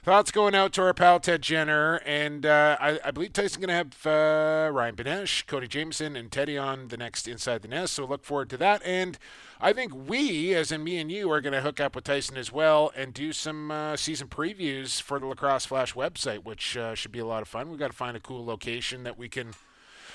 [0.04, 3.68] thoughts going out to our pal Ted Jenner, and uh, I, I believe Tyson's going
[3.68, 7.94] to have uh, Ryan Benesh, Cody Jamieson, and Teddy on the next Inside the Nest.
[7.94, 8.82] So look forward to that.
[8.86, 9.20] And
[9.64, 12.36] I think we, as in me and you, are going to hook up with Tyson
[12.36, 16.96] as well and do some uh, season previews for the Lacrosse Flash website, which uh,
[16.96, 17.70] should be a lot of fun.
[17.70, 19.54] We've got to find a cool location that we can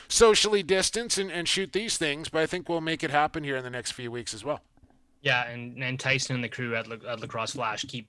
[0.09, 3.57] socially distance and, and shoot these things, but I think we'll make it happen here
[3.57, 4.63] in the next few weeks as well.
[5.23, 8.07] yeah and, and tyson and the crew at, La- at lacrosse flash keep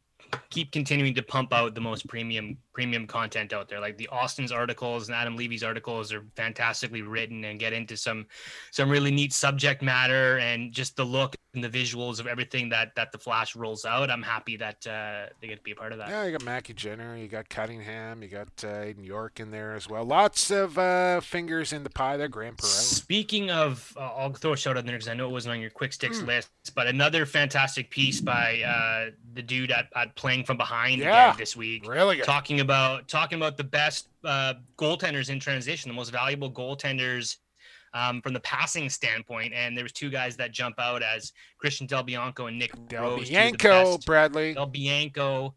[0.49, 3.80] keep continuing to pump out the most premium premium content out there.
[3.80, 8.25] Like the austin's articles and adam levy's articles are fantastically written and get into some
[8.71, 13.11] some really neat subject matter and just the look the visuals of everything that that
[13.11, 15.99] the Flash rolls out, I'm happy that uh, they get to be a part of
[15.99, 16.09] that.
[16.09, 19.73] Yeah, you got Mackie Jenner, you got Cunningham, you got uh, Aiden York in there
[19.73, 20.03] as well.
[20.05, 22.65] Lots of uh, fingers in the pie there, Graham Perrella.
[22.67, 25.61] Speaking of, uh, I'll throw a shout out there because I know it wasn't on
[25.61, 26.27] your quick sticks mm.
[26.27, 31.27] list, but another fantastic piece by uh, the dude at, at playing from behind yeah,
[31.27, 31.87] again this week.
[31.87, 32.25] Really good.
[32.25, 37.37] Talking about talking about the best uh, goaltenders in transition, the most valuable goaltenders
[37.97, 39.53] um, from the passing standpoint.
[39.53, 43.03] And there was two guys that jump out as Christian Del Bianco and Nick Del
[43.03, 43.29] Rose.
[43.29, 44.53] Bianco, Bradley.
[44.53, 45.55] Del Bianco.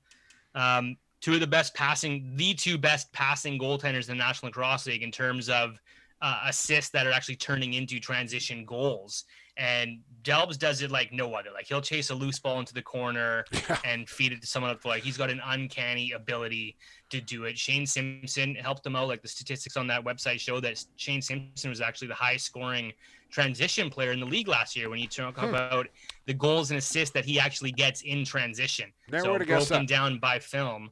[0.54, 4.86] Um, two of the best passing, the two best passing goaltenders in the National Lacrosse
[4.86, 5.78] League in terms of
[6.22, 9.24] uh, assists that are actually turning into transition goals.
[9.56, 11.50] And Delbs does it like no other.
[11.52, 13.78] Like he'll chase a loose ball into the corner yeah.
[13.84, 14.84] and feed it to someone up.
[14.84, 16.76] Like he's got an uncanny ability
[17.10, 17.58] to do it.
[17.58, 19.08] Shane Simpson helped him out.
[19.08, 22.92] Like the statistics on that website show that Shane Simpson was actually the highest scoring
[23.30, 25.46] transition player in the league last year when you talk hmm.
[25.46, 25.86] about
[26.26, 28.92] the goals and assists that he actually gets in transition.
[29.10, 29.88] Never so broken that.
[29.88, 30.90] down by film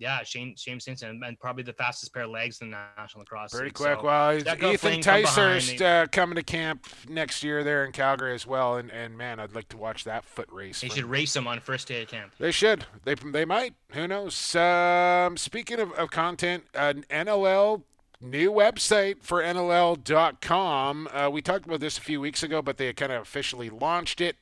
[0.00, 3.52] yeah, Shane Shane Simpson and probably the fastest pair of legs in the National Lacrosse.
[3.52, 3.74] Pretty League.
[3.74, 3.98] quick.
[3.98, 8.76] So well, Ethan Ticehurst uh, coming to camp next year there in Calgary as well,
[8.76, 10.80] and, and man, I'd like to watch that foot race.
[10.80, 12.32] They should race him on first day of camp.
[12.38, 12.86] They should.
[13.04, 13.74] They they might.
[13.92, 14.56] Who knows?
[14.56, 17.82] Um, speaking of, of content, an NLL
[18.22, 21.08] new website for NLL.com.
[21.12, 24.20] Uh, we talked about this a few weeks ago, but they kind of officially launched
[24.20, 24.36] it.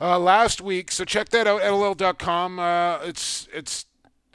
[0.00, 1.62] Uh, last week, so check that out.
[1.62, 2.58] NLL.com.
[2.58, 3.86] Uh, it's it's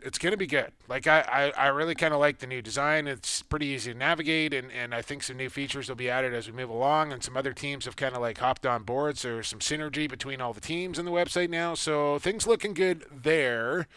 [0.02, 0.72] it's going to be good.
[0.88, 3.08] Like I, I, I really kind of like the new design.
[3.08, 6.34] It's pretty easy to navigate, and, and I think some new features will be added
[6.34, 7.12] as we move along.
[7.12, 10.10] And some other teams have kind of like hopped on board, so there's some synergy
[10.10, 11.76] between all the teams in the website now.
[11.76, 13.88] So things looking good there.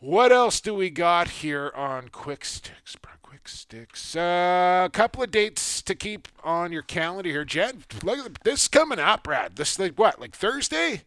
[0.00, 2.96] What else do we got here on Quick Sticks?
[3.42, 4.14] Quick Sticks.
[4.14, 7.44] A uh, couple of dates to keep on your calendar here.
[7.44, 9.56] Jen, look at this coming up, Brad.
[9.56, 11.02] This like what, like Thursday?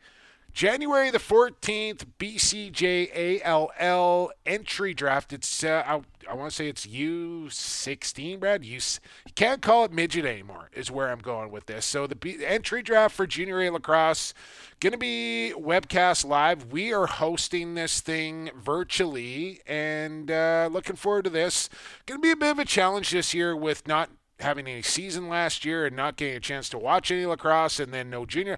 [0.55, 5.33] January the 14th, BCJALL entry draft.
[5.33, 6.01] It's, uh, I,
[6.31, 8.63] I want to say it's U16, Brad.
[8.63, 11.85] You, you can't call it midget anymore, is where I'm going with this.
[11.85, 14.33] So the B, entry draft for Junior A lacrosse
[14.79, 16.71] going to be webcast live.
[16.71, 21.69] We are hosting this thing virtually and uh, looking forward to this.
[22.05, 25.27] Going to be a bit of a challenge this year with not having any season
[25.27, 28.57] last year and not getting a chance to watch any lacrosse and then no junior.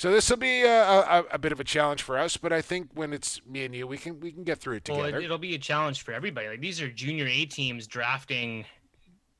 [0.00, 2.62] So this will be a, a, a, bit of a challenge for us, but I
[2.62, 5.12] think when it's me and you, we can we can get through it together.
[5.12, 6.48] Well, it'll be a challenge for everybody.
[6.48, 8.64] Like these are junior A teams drafting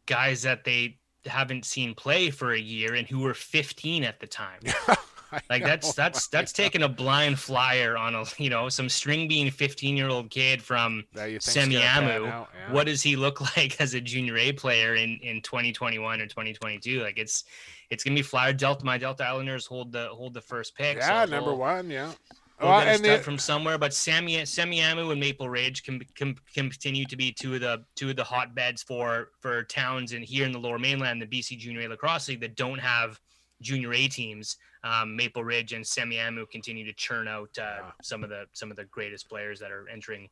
[0.04, 4.26] guys that they haven't seen play for a year and who were 15 at the
[4.26, 4.60] time.
[5.50, 9.50] like that's that's that's taking a blind flyer on a you know some string bean
[9.50, 12.26] 15 year old kid from Semiahmoo.
[12.26, 12.44] Yeah.
[12.70, 17.02] What does he look like as a junior A player in in 2021 or 2022?
[17.02, 17.44] Like it's
[17.90, 18.84] it's gonna be flyer Delta.
[18.84, 20.98] My Delta Islanders hold the hold the first pick.
[20.98, 21.90] Yeah, so number one.
[21.90, 22.12] Yeah.
[22.60, 26.34] We'll oh, get a the, from somewhere, but Semi Semiahmoo and Maple Ridge can, can,
[26.54, 30.22] can continue to be two of the two of the hotbeds for for towns and
[30.22, 33.18] here in the Lower Mainland, the BC Junior A Lacrosse League that don't have
[33.62, 34.56] junior A teams.
[34.82, 37.90] Um, Maple Ridge and Semiahmoo continue to churn out uh, yeah.
[38.02, 40.28] some of the some of the greatest players that are entering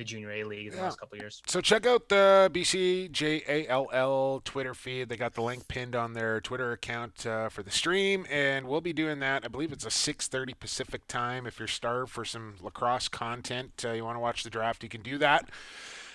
[0.00, 0.84] the junior A league in the yeah.
[0.84, 1.42] last couple years.
[1.46, 5.10] So check out the BCJALL Twitter feed.
[5.10, 8.80] They got the link pinned on their Twitter account uh, for the stream, and we'll
[8.80, 9.44] be doing that.
[9.44, 11.46] I believe it's a 6:30 Pacific time.
[11.46, 14.88] If you're starved for some lacrosse content, uh, you want to watch the draft, you
[14.88, 15.50] can do that.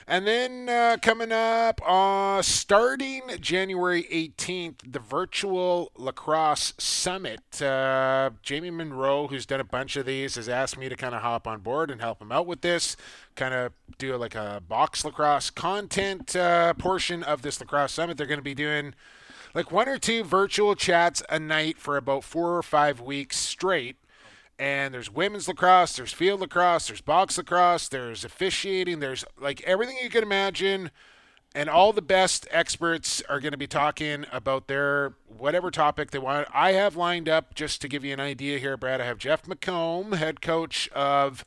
[0.08, 7.60] And then uh, coming up, uh, starting January 18th, the virtual lacrosse summit.
[7.60, 11.24] Uh, Jamie Monroe, who's done a bunch of these, has asked me to kind of
[11.24, 12.96] hop on board and help him out with this.
[13.36, 18.16] Kind of do like a box lacrosse content uh, portion of this lacrosse summit.
[18.16, 18.94] They're going to be doing
[19.56, 23.96] like one or two virtual chats a night for about four or five weeks straight
[24.58, 29.98] and there's women's lacrosse, there's field lacrosse, there's box lacrosse, there's officiating, there's like everything
[30.02, 30.92] you can imagine.
[31.54, 36.20] And all the best experts are going to be talking about their whatever topic they
[36.20, 36.50] want.
[36.54, 39.00] I have lined up just to give you an idea here, Brad.
[39.00, 41.46] I have Jeff McComb, head coach of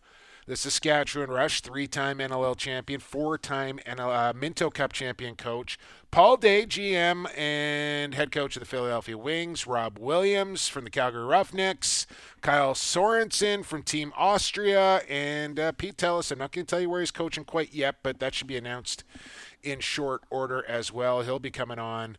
[0.48, 5.78] the Saskatchewan Rush, three-time NLL champion, four-time NL, uh, Minto Cup champion coach.
[6.10, 9.66] Paul Day, GM and head coach of the Philadelphia Wings.
[9.66, 12.06] Rob Williams from the Calgary Roughnecks.
[12.40, 15.02] Kyle Sorensen from Team Austria.
[15.06, 16.32] And uh, Pete Tellis.
[16.32, 18.56] I'm not going to tell you where he's coaching quite yet, but that should be
[18.56, 19.04] announced
[19.62, 21.20] in short order as well.
[21.20, 22.16] He'll be coming on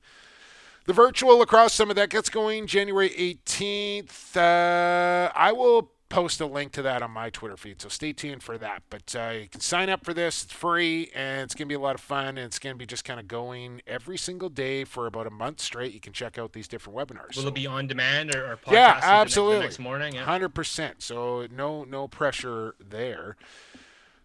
[0.86, 4.38] the virtual lacrosse summit that gets going January 18th.
[4.38, 8.42] Uh, I will post a link to that on my Twitter feed, so stay tuned
[8.44, 8.82] for that.
[8.90, 11.80] But uh, you can sign up for this; it's free, and it's gonna be a
[11.80, 12.30] lot of fun.
[12.30, 15.62] And it's gonna be just kind of going every single day for about a month
[15.62, 15.94] straight.
[15.94, 17.36] You can check out these different webinars.
[17.36, 19.60] Will So- it be on demand or, or podcast yeah, the next- the absolutely.
[19.60, 20.16] next morning?
[20.16, 20.24] Yeah.
[20.26, 21.02] hundred percent.
[21.04, 23.38] So no no pressure there.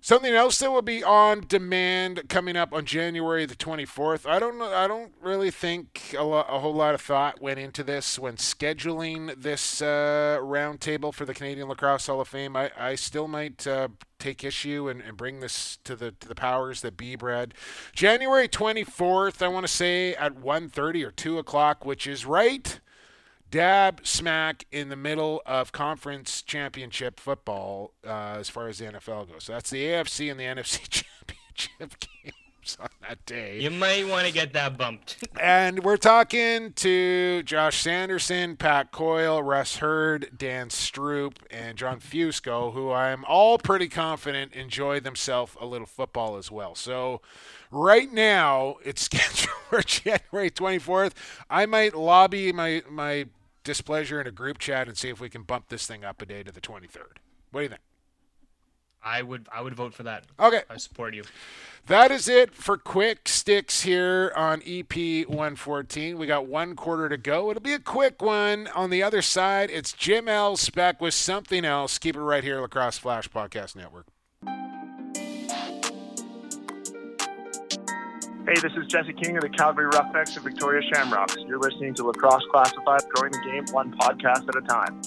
[0.05, 4.28] Something else that will be on demand coming up on January the 24th.
[4.28, 4.70] I don't know.
[4.70, 9.34] I don't really think a, a whole lot of thought went into this when scheduling
[9.40, 12.55] this uh, roundtable for the Canadian Lacrosse Hall of Fame.
[12.55, 13.88] I, I still might uh,
[14.18, 17.55] take issue and, and bring this to the to the powers that be, Brad.
[17.94, 19.40] January 24th.
[19.40, 22.78] I want to say at 1:30 or 2 o'clock, which is right
[23.55, 29.30] dab smack in the middle of conference championship football uh, as far as the NFL
[29.30, 29.44] goes.
[29.44, 33.61] So that's the AFC and the NFC championship games on that day.
[33.61, 35.24] You might want to get that bumped.
[35.40, 42.72] And we're talking to Josh Sanderson, Pat Coyle, Russ Hurd, Dan Stroup, and John Fusco,
[42.72, 46.74] who I'm all pretty confident enjoy themselves a little football as well.
[46.74, 47.20] So
[47.70, 51.12] right now it's scheduled for January 24th.
[51.48, 53.26] I might lobby my my
[53.65, 56.27] displeasure in a group chat and see if we can bump this thing up a
[56.27, 57.19] day to the 23rd.
[57.51, 57.81] What do you think?
[59.05, 60.25] I would I would vote for that.
[60.41, 60.62] Okay.
[60.71, 61.25] I support you.
[61.87, 66.17] That is it for quick sticks here on EP 114.
[66.17, 67.51] We got one quarter to go.
[67.51, 68.69] It'll be a quick one.
[68.69, 70.57] On the other side, it's Jim L.
[70.57, 71.99] Speck with something else.
[71.99, 74.07] Keep it right here, Lacrosse Flash Podcast Network.
[78.47, 81.34] Hey, this is Jesse King of the Calgary Roughnecks and Victoria Shamrocks.
[81.49, 85.01] You're listening to Lacrosse Classified, growing the game one podcast at a time.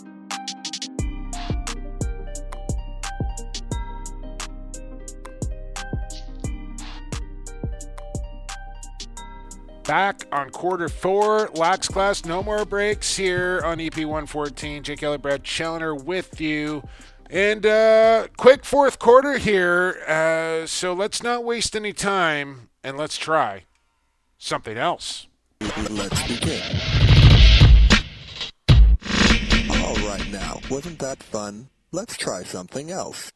[9.83, 14.81] Back on quarter four, Lax Class, no more breaks here on EP 114.
[14.81, 16.81] Jake Elliott, Brad Challoner with you.
[17.29, 20.01] And uh, quick fourth quarter here.
[20.07, 23.65] Uh, so let's not waste any time and let's try
[24.37, 25.27] something else.
[25.89, 26.63] Let's begin.
[29.69, 31.67] All right now, wasn't that fun?
[31.91, 33.29] Let's try something else.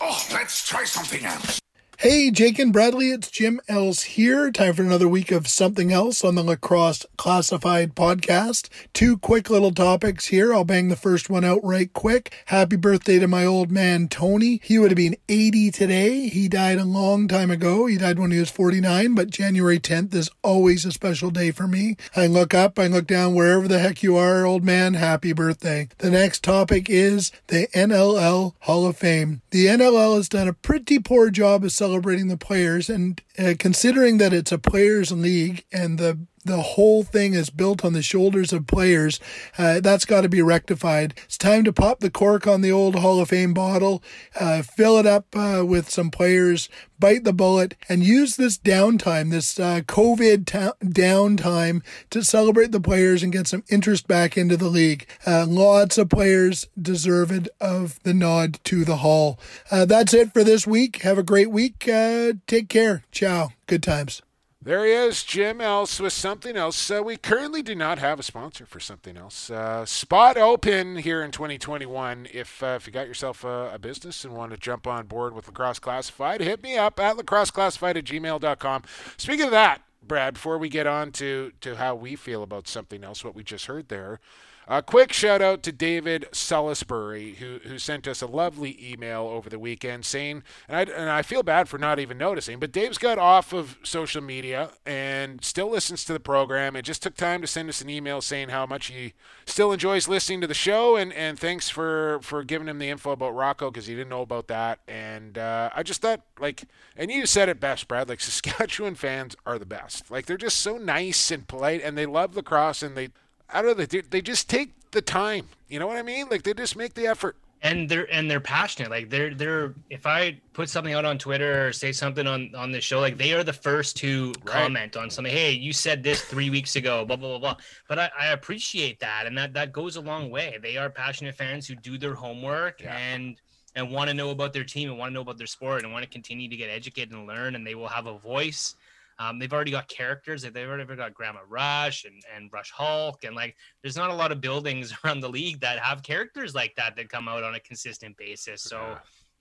[0.00, 1.60] Oh, let's try something else.
[2.02, 4.50] Hey, Jake and Bradley, it's Jim Els here.
[4.50, 8.68] Time for another week of something else on the Lacrosse Classified podcast.
[8.92, 10.52] Two quick little topics here.
[10.52, 12.34] I'll bang the first one out right quick.
[12.46, 14.60] Happy birthday to my old man, Tony.
[14.64, 16.28] He would have been 80 today.
[16.28, 17.86] He died a long time ago.
[17.86, 21.68] He died when he was 49, but January 10th is always a special day for
[21.68, 21.96] me.
[22.16, 25.86] I look up, I look down, wherever the heck you are, old man, happy birthday.
[25.98, 29.42] The next topic is the NLL Hall of Fame.
[29.50, 31.91] The NLL has done a pretty poor job of celebrating
[32.28, 37.34] the players, and uh, considering that it's a players' league and the the whole thing
[37.34, 39.20] is built on the shoulders of players.
[39.56, 41.14] Uh, that's got to be rectified.
[41.24, 44.02] It's time to pop the cork on the old Hall of Fame bottle,
[44.38, 46.68] uh, fill it up uh, with some players,
[46.98, 53.22] bite the bullet, and use this downtime, this uh, COVID downtime, to celebrate the players
[53.22, 55.06] and get some interest back into the league.
[55.26, 59.38] Uh, lots of players deserved of the nod to the Hall.
[59.70, 61.02] Uh, that's it for this week.
[61.02, 61.78] Have a great week.
[61.78, 63.04] Take care.
[63.12, 63.50] Ciao.
[63.66, 64.22] Good times.
[64.64, 66.88] There he is, Jim Else with something else.
[66.88, 69.50] Uh, we currently do not have a sponsor for something else.
[69.50, 72.28] Uh, spot open here in 2021.
[72.32, 75.34] If uh, if you got yourself a, a, business and want to jump on board
[75.34, 78.82] with Lacrosse Classified, hit me up at lacrosseclassified at gmail.com.
[79.16, 83.02] Speaking of that, Brad, before we get on to, to how we feel about something
[83.02, 84.20] else, what we just heard there,
[84.68, 89.50] a quick shout out to David Salisbury, who, who sent us a lovely email over
[89.50, 92.98] the weekend saying, and I, and I feel bad for not even noticing, but Dave's
[92.98, 96.76] got off of social media and still listens to the program.
[96.76, 99.14] It just took time to send us an email saying how much he
[99.46, 103.10] still enjoys listening to the show, and, and thanks for, for giving him the info
[103.10, 104.78] about Rocco because he didn't know about that.
[104.86, 106.64] And uh, I just thought, like,
[106.96, 110.10] and you said it best, Brad, like Saskatchewan fans are the best.
[110.10, 113.08] Like, they're just so nice and polite, and they love lacrosse, and they,
[113.50, 115.48] I don't know, they, they just take the time.
[115.68, 116.28] You know what I mean?
[116.30, 117.36] Like they just make the effort.
[117.64, 118.90] And they're and they're passionate.
[118.90, 122.72] Like they're they're if I put something out on Twitter or say something on on
[122.72, 124.46] the show, like they are the first to right.
[124.46, 125.32] comment on something.
[125.32, 127.56] Hey, you said this three weeks ago, blah blah blah blah.
[127.88, 130.58] But I, I appreciate that, and that that goes a long way.
[130.60, 132.96] They are passionate fans who do their homework yeah.
[132.96, 133.40] and
[133.76, 135.92] and want to know about their team and want to know about their sport and
[135.92, 137.54] want to continue to get educated and learn.
[137.54, 138.74] And they will have a voice.
[139.18, 140.42] Um, they've already got characters.
[140.42, 143.24] They've already got Grandma Rush and, and Rush Hulk.
[143.24, 146.74] And like, there's not a lot of buildings around the league that have characters like
[146.76, 148.62] that that come out on a consistent basis.
[148.62, 148.98] So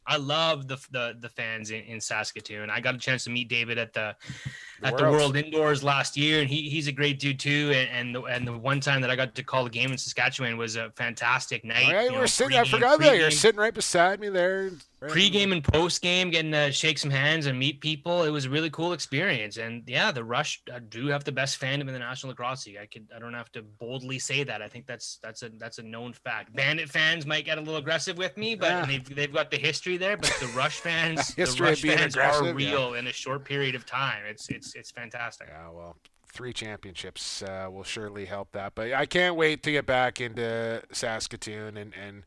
[0.07, 2.69] I love the the, the fans in, in Saskatoon.
[2.69, 4.15] I got a chance to meet David at the
[4.83, 7.71] at the World Indoors last year, and he, he's a great dude too.
[7.73, 9.97] And and the, and the one time that I got to call the game in
[9.97, 11.85] Saskatchewan was a fantastic night.
[11.85, 12.57] All right, you we're know, sitting.
[12.57, 14.71] I forgot that you're sitting right beside me there.
[15.09, 18.23] Pre-game and post-game, getting to shake some hands and meet people.
[18.23, 19.57] It was a really cool experience.
[19.57, 22.77] And yeah, the Rush uh, do have the best fandom in the National Lacrosse League.
[22.81, 24.61] I could, I don't have to boldly say that.
[24.61, 26.55] I think that's that's a that's a known fact.
[26.55, 28.85] Bandit fans might get a little aggressive with me, but Yeah.
[28.85, 30.17] they've they've got the history there.
[30.17, 32.51] But the Rush fans, the Rush fans are yeah.
[32.51, 34.23] real in a short period of time.
[34.27, 35.47] It's it's it's fantastic.
[35.49, 35.97] Yeah, well,
[36.31, 38.73] three championships uh, will surely help that.
[38.75, 42.23] But I can't wait to get back into Saskatoon and, and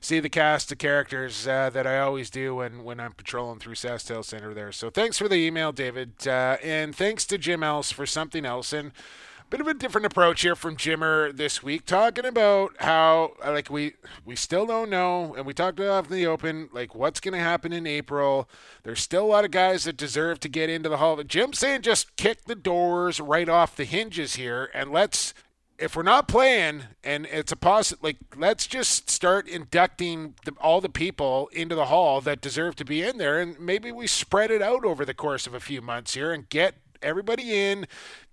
[0.00, 3.74] see the cast of characters uh, that I always do when, when I'm patrolling through
[3.74, 4.72] SaskTel Center there.
[4.72, 6.26] So thanks for the email, David.
[6.26, 8.72] Uh, and thanks to Jim Else for something else.
[8.72, 13.32] And a bit of a different approach here from Jimmer this week, talking about how
[13.44, 13.94] uh, like we
[14.24, 17.40] we still don't know, and we talked about in the open, like what's going to
[17.40, 18.48] happen in April.
[18.84, 21.20] There's still a lot of guys that deserve to get into the hall.
[21.24, 25.34] Jim saying just kick the doors right off the hinges here, and let's.
[25.80, 30.82] If we're not playing and it's a positive, like let's just start inducting the, all
[30.82, 34.50] the people into the hall that deserve to be in there, and maybe we spread
[34.50, 37.86] it out over the course of a few months here and get everybody in,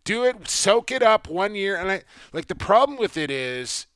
[0.04, 1.78] do it, soak it up one year.
[1.78, 3.88] And I like the problem with it is,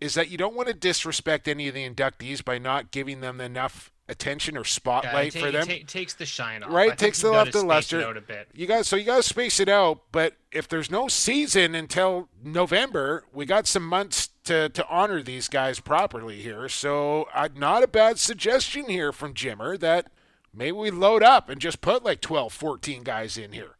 [0.00, 3.40] is that you don't want to disrespect any of the inductees by not giving them
[3.40, 5.68] enough attention or Yeah, spotlight for them.
[5.70, 6.70] it ta- takes the shine off.
[6.70, 8.02] Right, takes the left the space it luster.
[8.04, 8.48] out a bit.
[8.52, 10.02] You guys, so you got to space it out.
[10.12, 15.48] But if there's no season until November, we got some months to to honor these
[15.48, 16.68] guys properly here.
[16.68, 20.08] So, uh, not a bad suggestion here from Jimmer that
[20.52, 23.73] maybe we load up and just put like 12, 14 guys in here.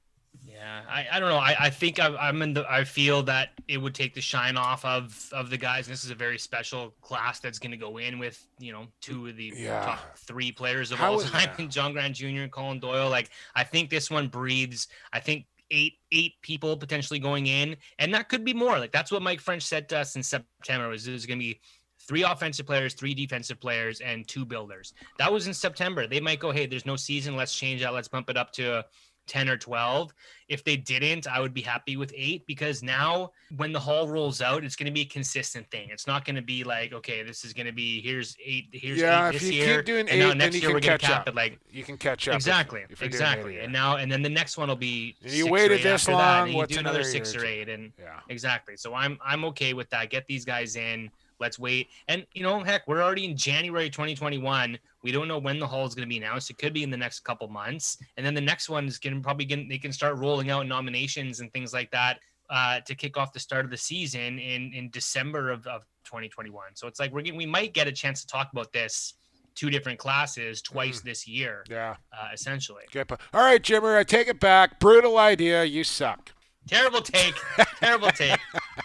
[0.65, 1.37] Yeah, I, I don't know.
[1.37, 2.65] I, I think I'm, I'm in the.
[2.71, 5.87] I feel that it would take the shine off of of the guys.
[5.87, 9.27] This is a very special class that's going to go in with you know two
[9.27, 9.85] of the Yeah.
[9.85, 11.69] top three players of How all time.
[11.69, 12.27] John Grant Jr.
[12.45, 13.11] and Colin Doyle.
[13.11, 14.89] Like I think this one breathes.
[15.12, 18.79] I think eight eight people potentially going in, and that could be more.
[18.79, 20.89] Like that's what Mike French said to us in September.
[20.89, 21.61] Was there's going to be
[22.09, 24.95] three offensive players, three defensive players, and two builders.
[25.19, 26.07] That was in September.
[26.07, 27.37] They might go, hey, there's no season.
[27.37, 27.93] Let's change that.
[27.93, 28.85] Let's bump it up to
[29.27, 30.12] 10 or 12.
[30.49, 34.43] If they didn't, I would be happy with eight because now when the hall rolls
[34.43, 35.89] out, it's going to be a consistent thing.
[35.91, 38.99] It's not going to be like, okay, this is going to be here's eight, here's
[39.01, 39.77] yeah, eight if this you year.
[39.79, 41.20] keep doing and eight, now then next you year can we're going catch to cap
[41.22, 41.29] up.
[41.29, 42.35] it like you can catch up.
[42.35, 43.61] exactly, if eight exactly.
[43.61, 46.12] And now and then the next one will be You six or waited this after
[46.12, 48.20] that, long, and you do another six or or eight, and Yeah.
[48.29, 48.77] exactly.
[48.77, 50.11] So I'm I'm okay with that.
[50.11, 51.11] Get these guys in.
[51.41, 51.89] Let's wait.
[52.09, 54.78] And you know, heck, we're already in January 2021.
[55.03, 56.51] We don't know when the hall is going to be announced.
[56.51, 59.14] It could be in the next couple months, and then the next one is going
[59.14, 62.18] to probably get, they can start rolling out nominations and things like that
[62.51, 66.74] uh, to kick off the start of the season in in December of, of 2021.
[66.74, 69.14] So it's like we're getting, we might get a chance to talk about this
[69.55, 71.64] two different classes twice this year.
[71.70, 71.97] Yeah.
[72.12, 72.82] Uh, essentially.
[72.93, 74.80] Good All right, Jimmer, I take it back.
[74.80, 75.64] Brutal idea.
[75.64, 76.32] You suck.
[76.66, 77.35] Terrible take.
[77.78, 78.39] Terrible take.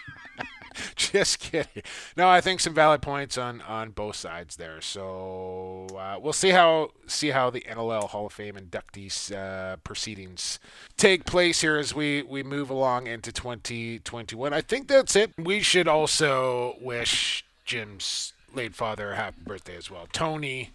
[1.14, 1.84] Just kidding.
[2.16, 4.82] No, I think some valid points on on both sides there.
[4.82, 10.60] So uh, we'll see how see how the NLL Hall of Fame inductees uh, proceedings
[10.98, 14.54] take place here as we we move along into 2021.
[14.54, 15.32] I think that's it.
[15.38, 20.72] We should also wish Jim's late father a happy birthday as well, Tony.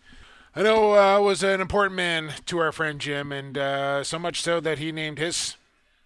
[0.56, 4.42] I know uh, was an important man to our friend Jim, and uh, so much
[4.42, 5.56] so that he named his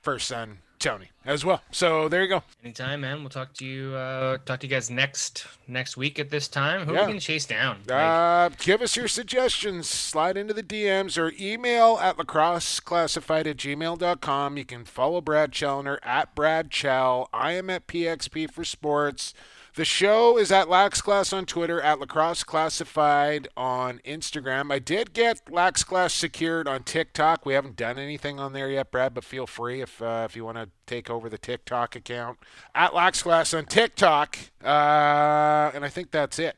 [0.01, 1.63] first son Tony as well.
[1.71, 2.43] So there you go.
[2.65, 3.21] Anytime, man.
[3.21, 3.95] We'll talk to you.
[3.95, 6.87] Uh, talk to you guys next next week at this time.
[6.87, 7.01] Who Yeah.
[7.01, 7.81] are we gonna chase down?
[7.87, 9.89] Like, Uh, give us your suggestions.
[9.89, 14.57] Slide into the DMs or email at lacrosseclassified at gmail.com.
[14.57, 17.29] You can follow Brad Challoner at Brad Chell.
[17.33, 19.35] I am at PXP for Sports.
[19.79, 24.73] The show is at Lax Class on Twitter, at Lacrosse Classified on Instagram.
[24.73, 27.47] I did get Lax Class secured on TikTok.
[27.47, 30.45] We haven't done anything on there yet, Brad, but feel free if uh, if you
[30.45, 32.39] want to take over the TikTok account
[32.75, 34.37] at Lax Class on TikTok.
[34.65, 36.57] Uh, and I think that's it.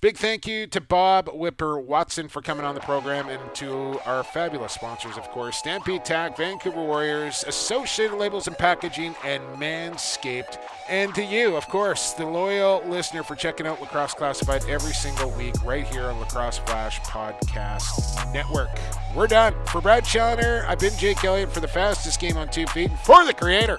[0.00, 4.24] Big thank you to Bob Whipper Watson for coming on the program and to our
[4.24, 10.56] fabulous sponsors, of course Stampede Tack, Vancouver Warriors, Associated Labels and Packaging, and Manscaped.
[10.88, 15.32] And to you, of course, the loyal listener for checking out Lacrosse Classified every single
[15.32, 18.70] week right here on Lacrosse Flash Podcast Network.
[19.14, 19.54] We're done.
[19.66, 22.88] For Brad Challoner, I've been Jake Elliott for the fastest game on two feet.
[22.88, 23.76] And for the creator,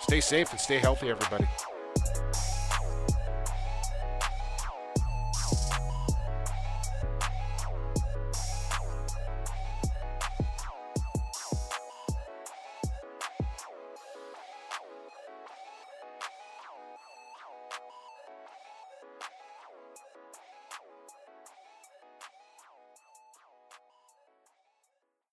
[0.00, 1.46] stay safe and stay healthy, everybody.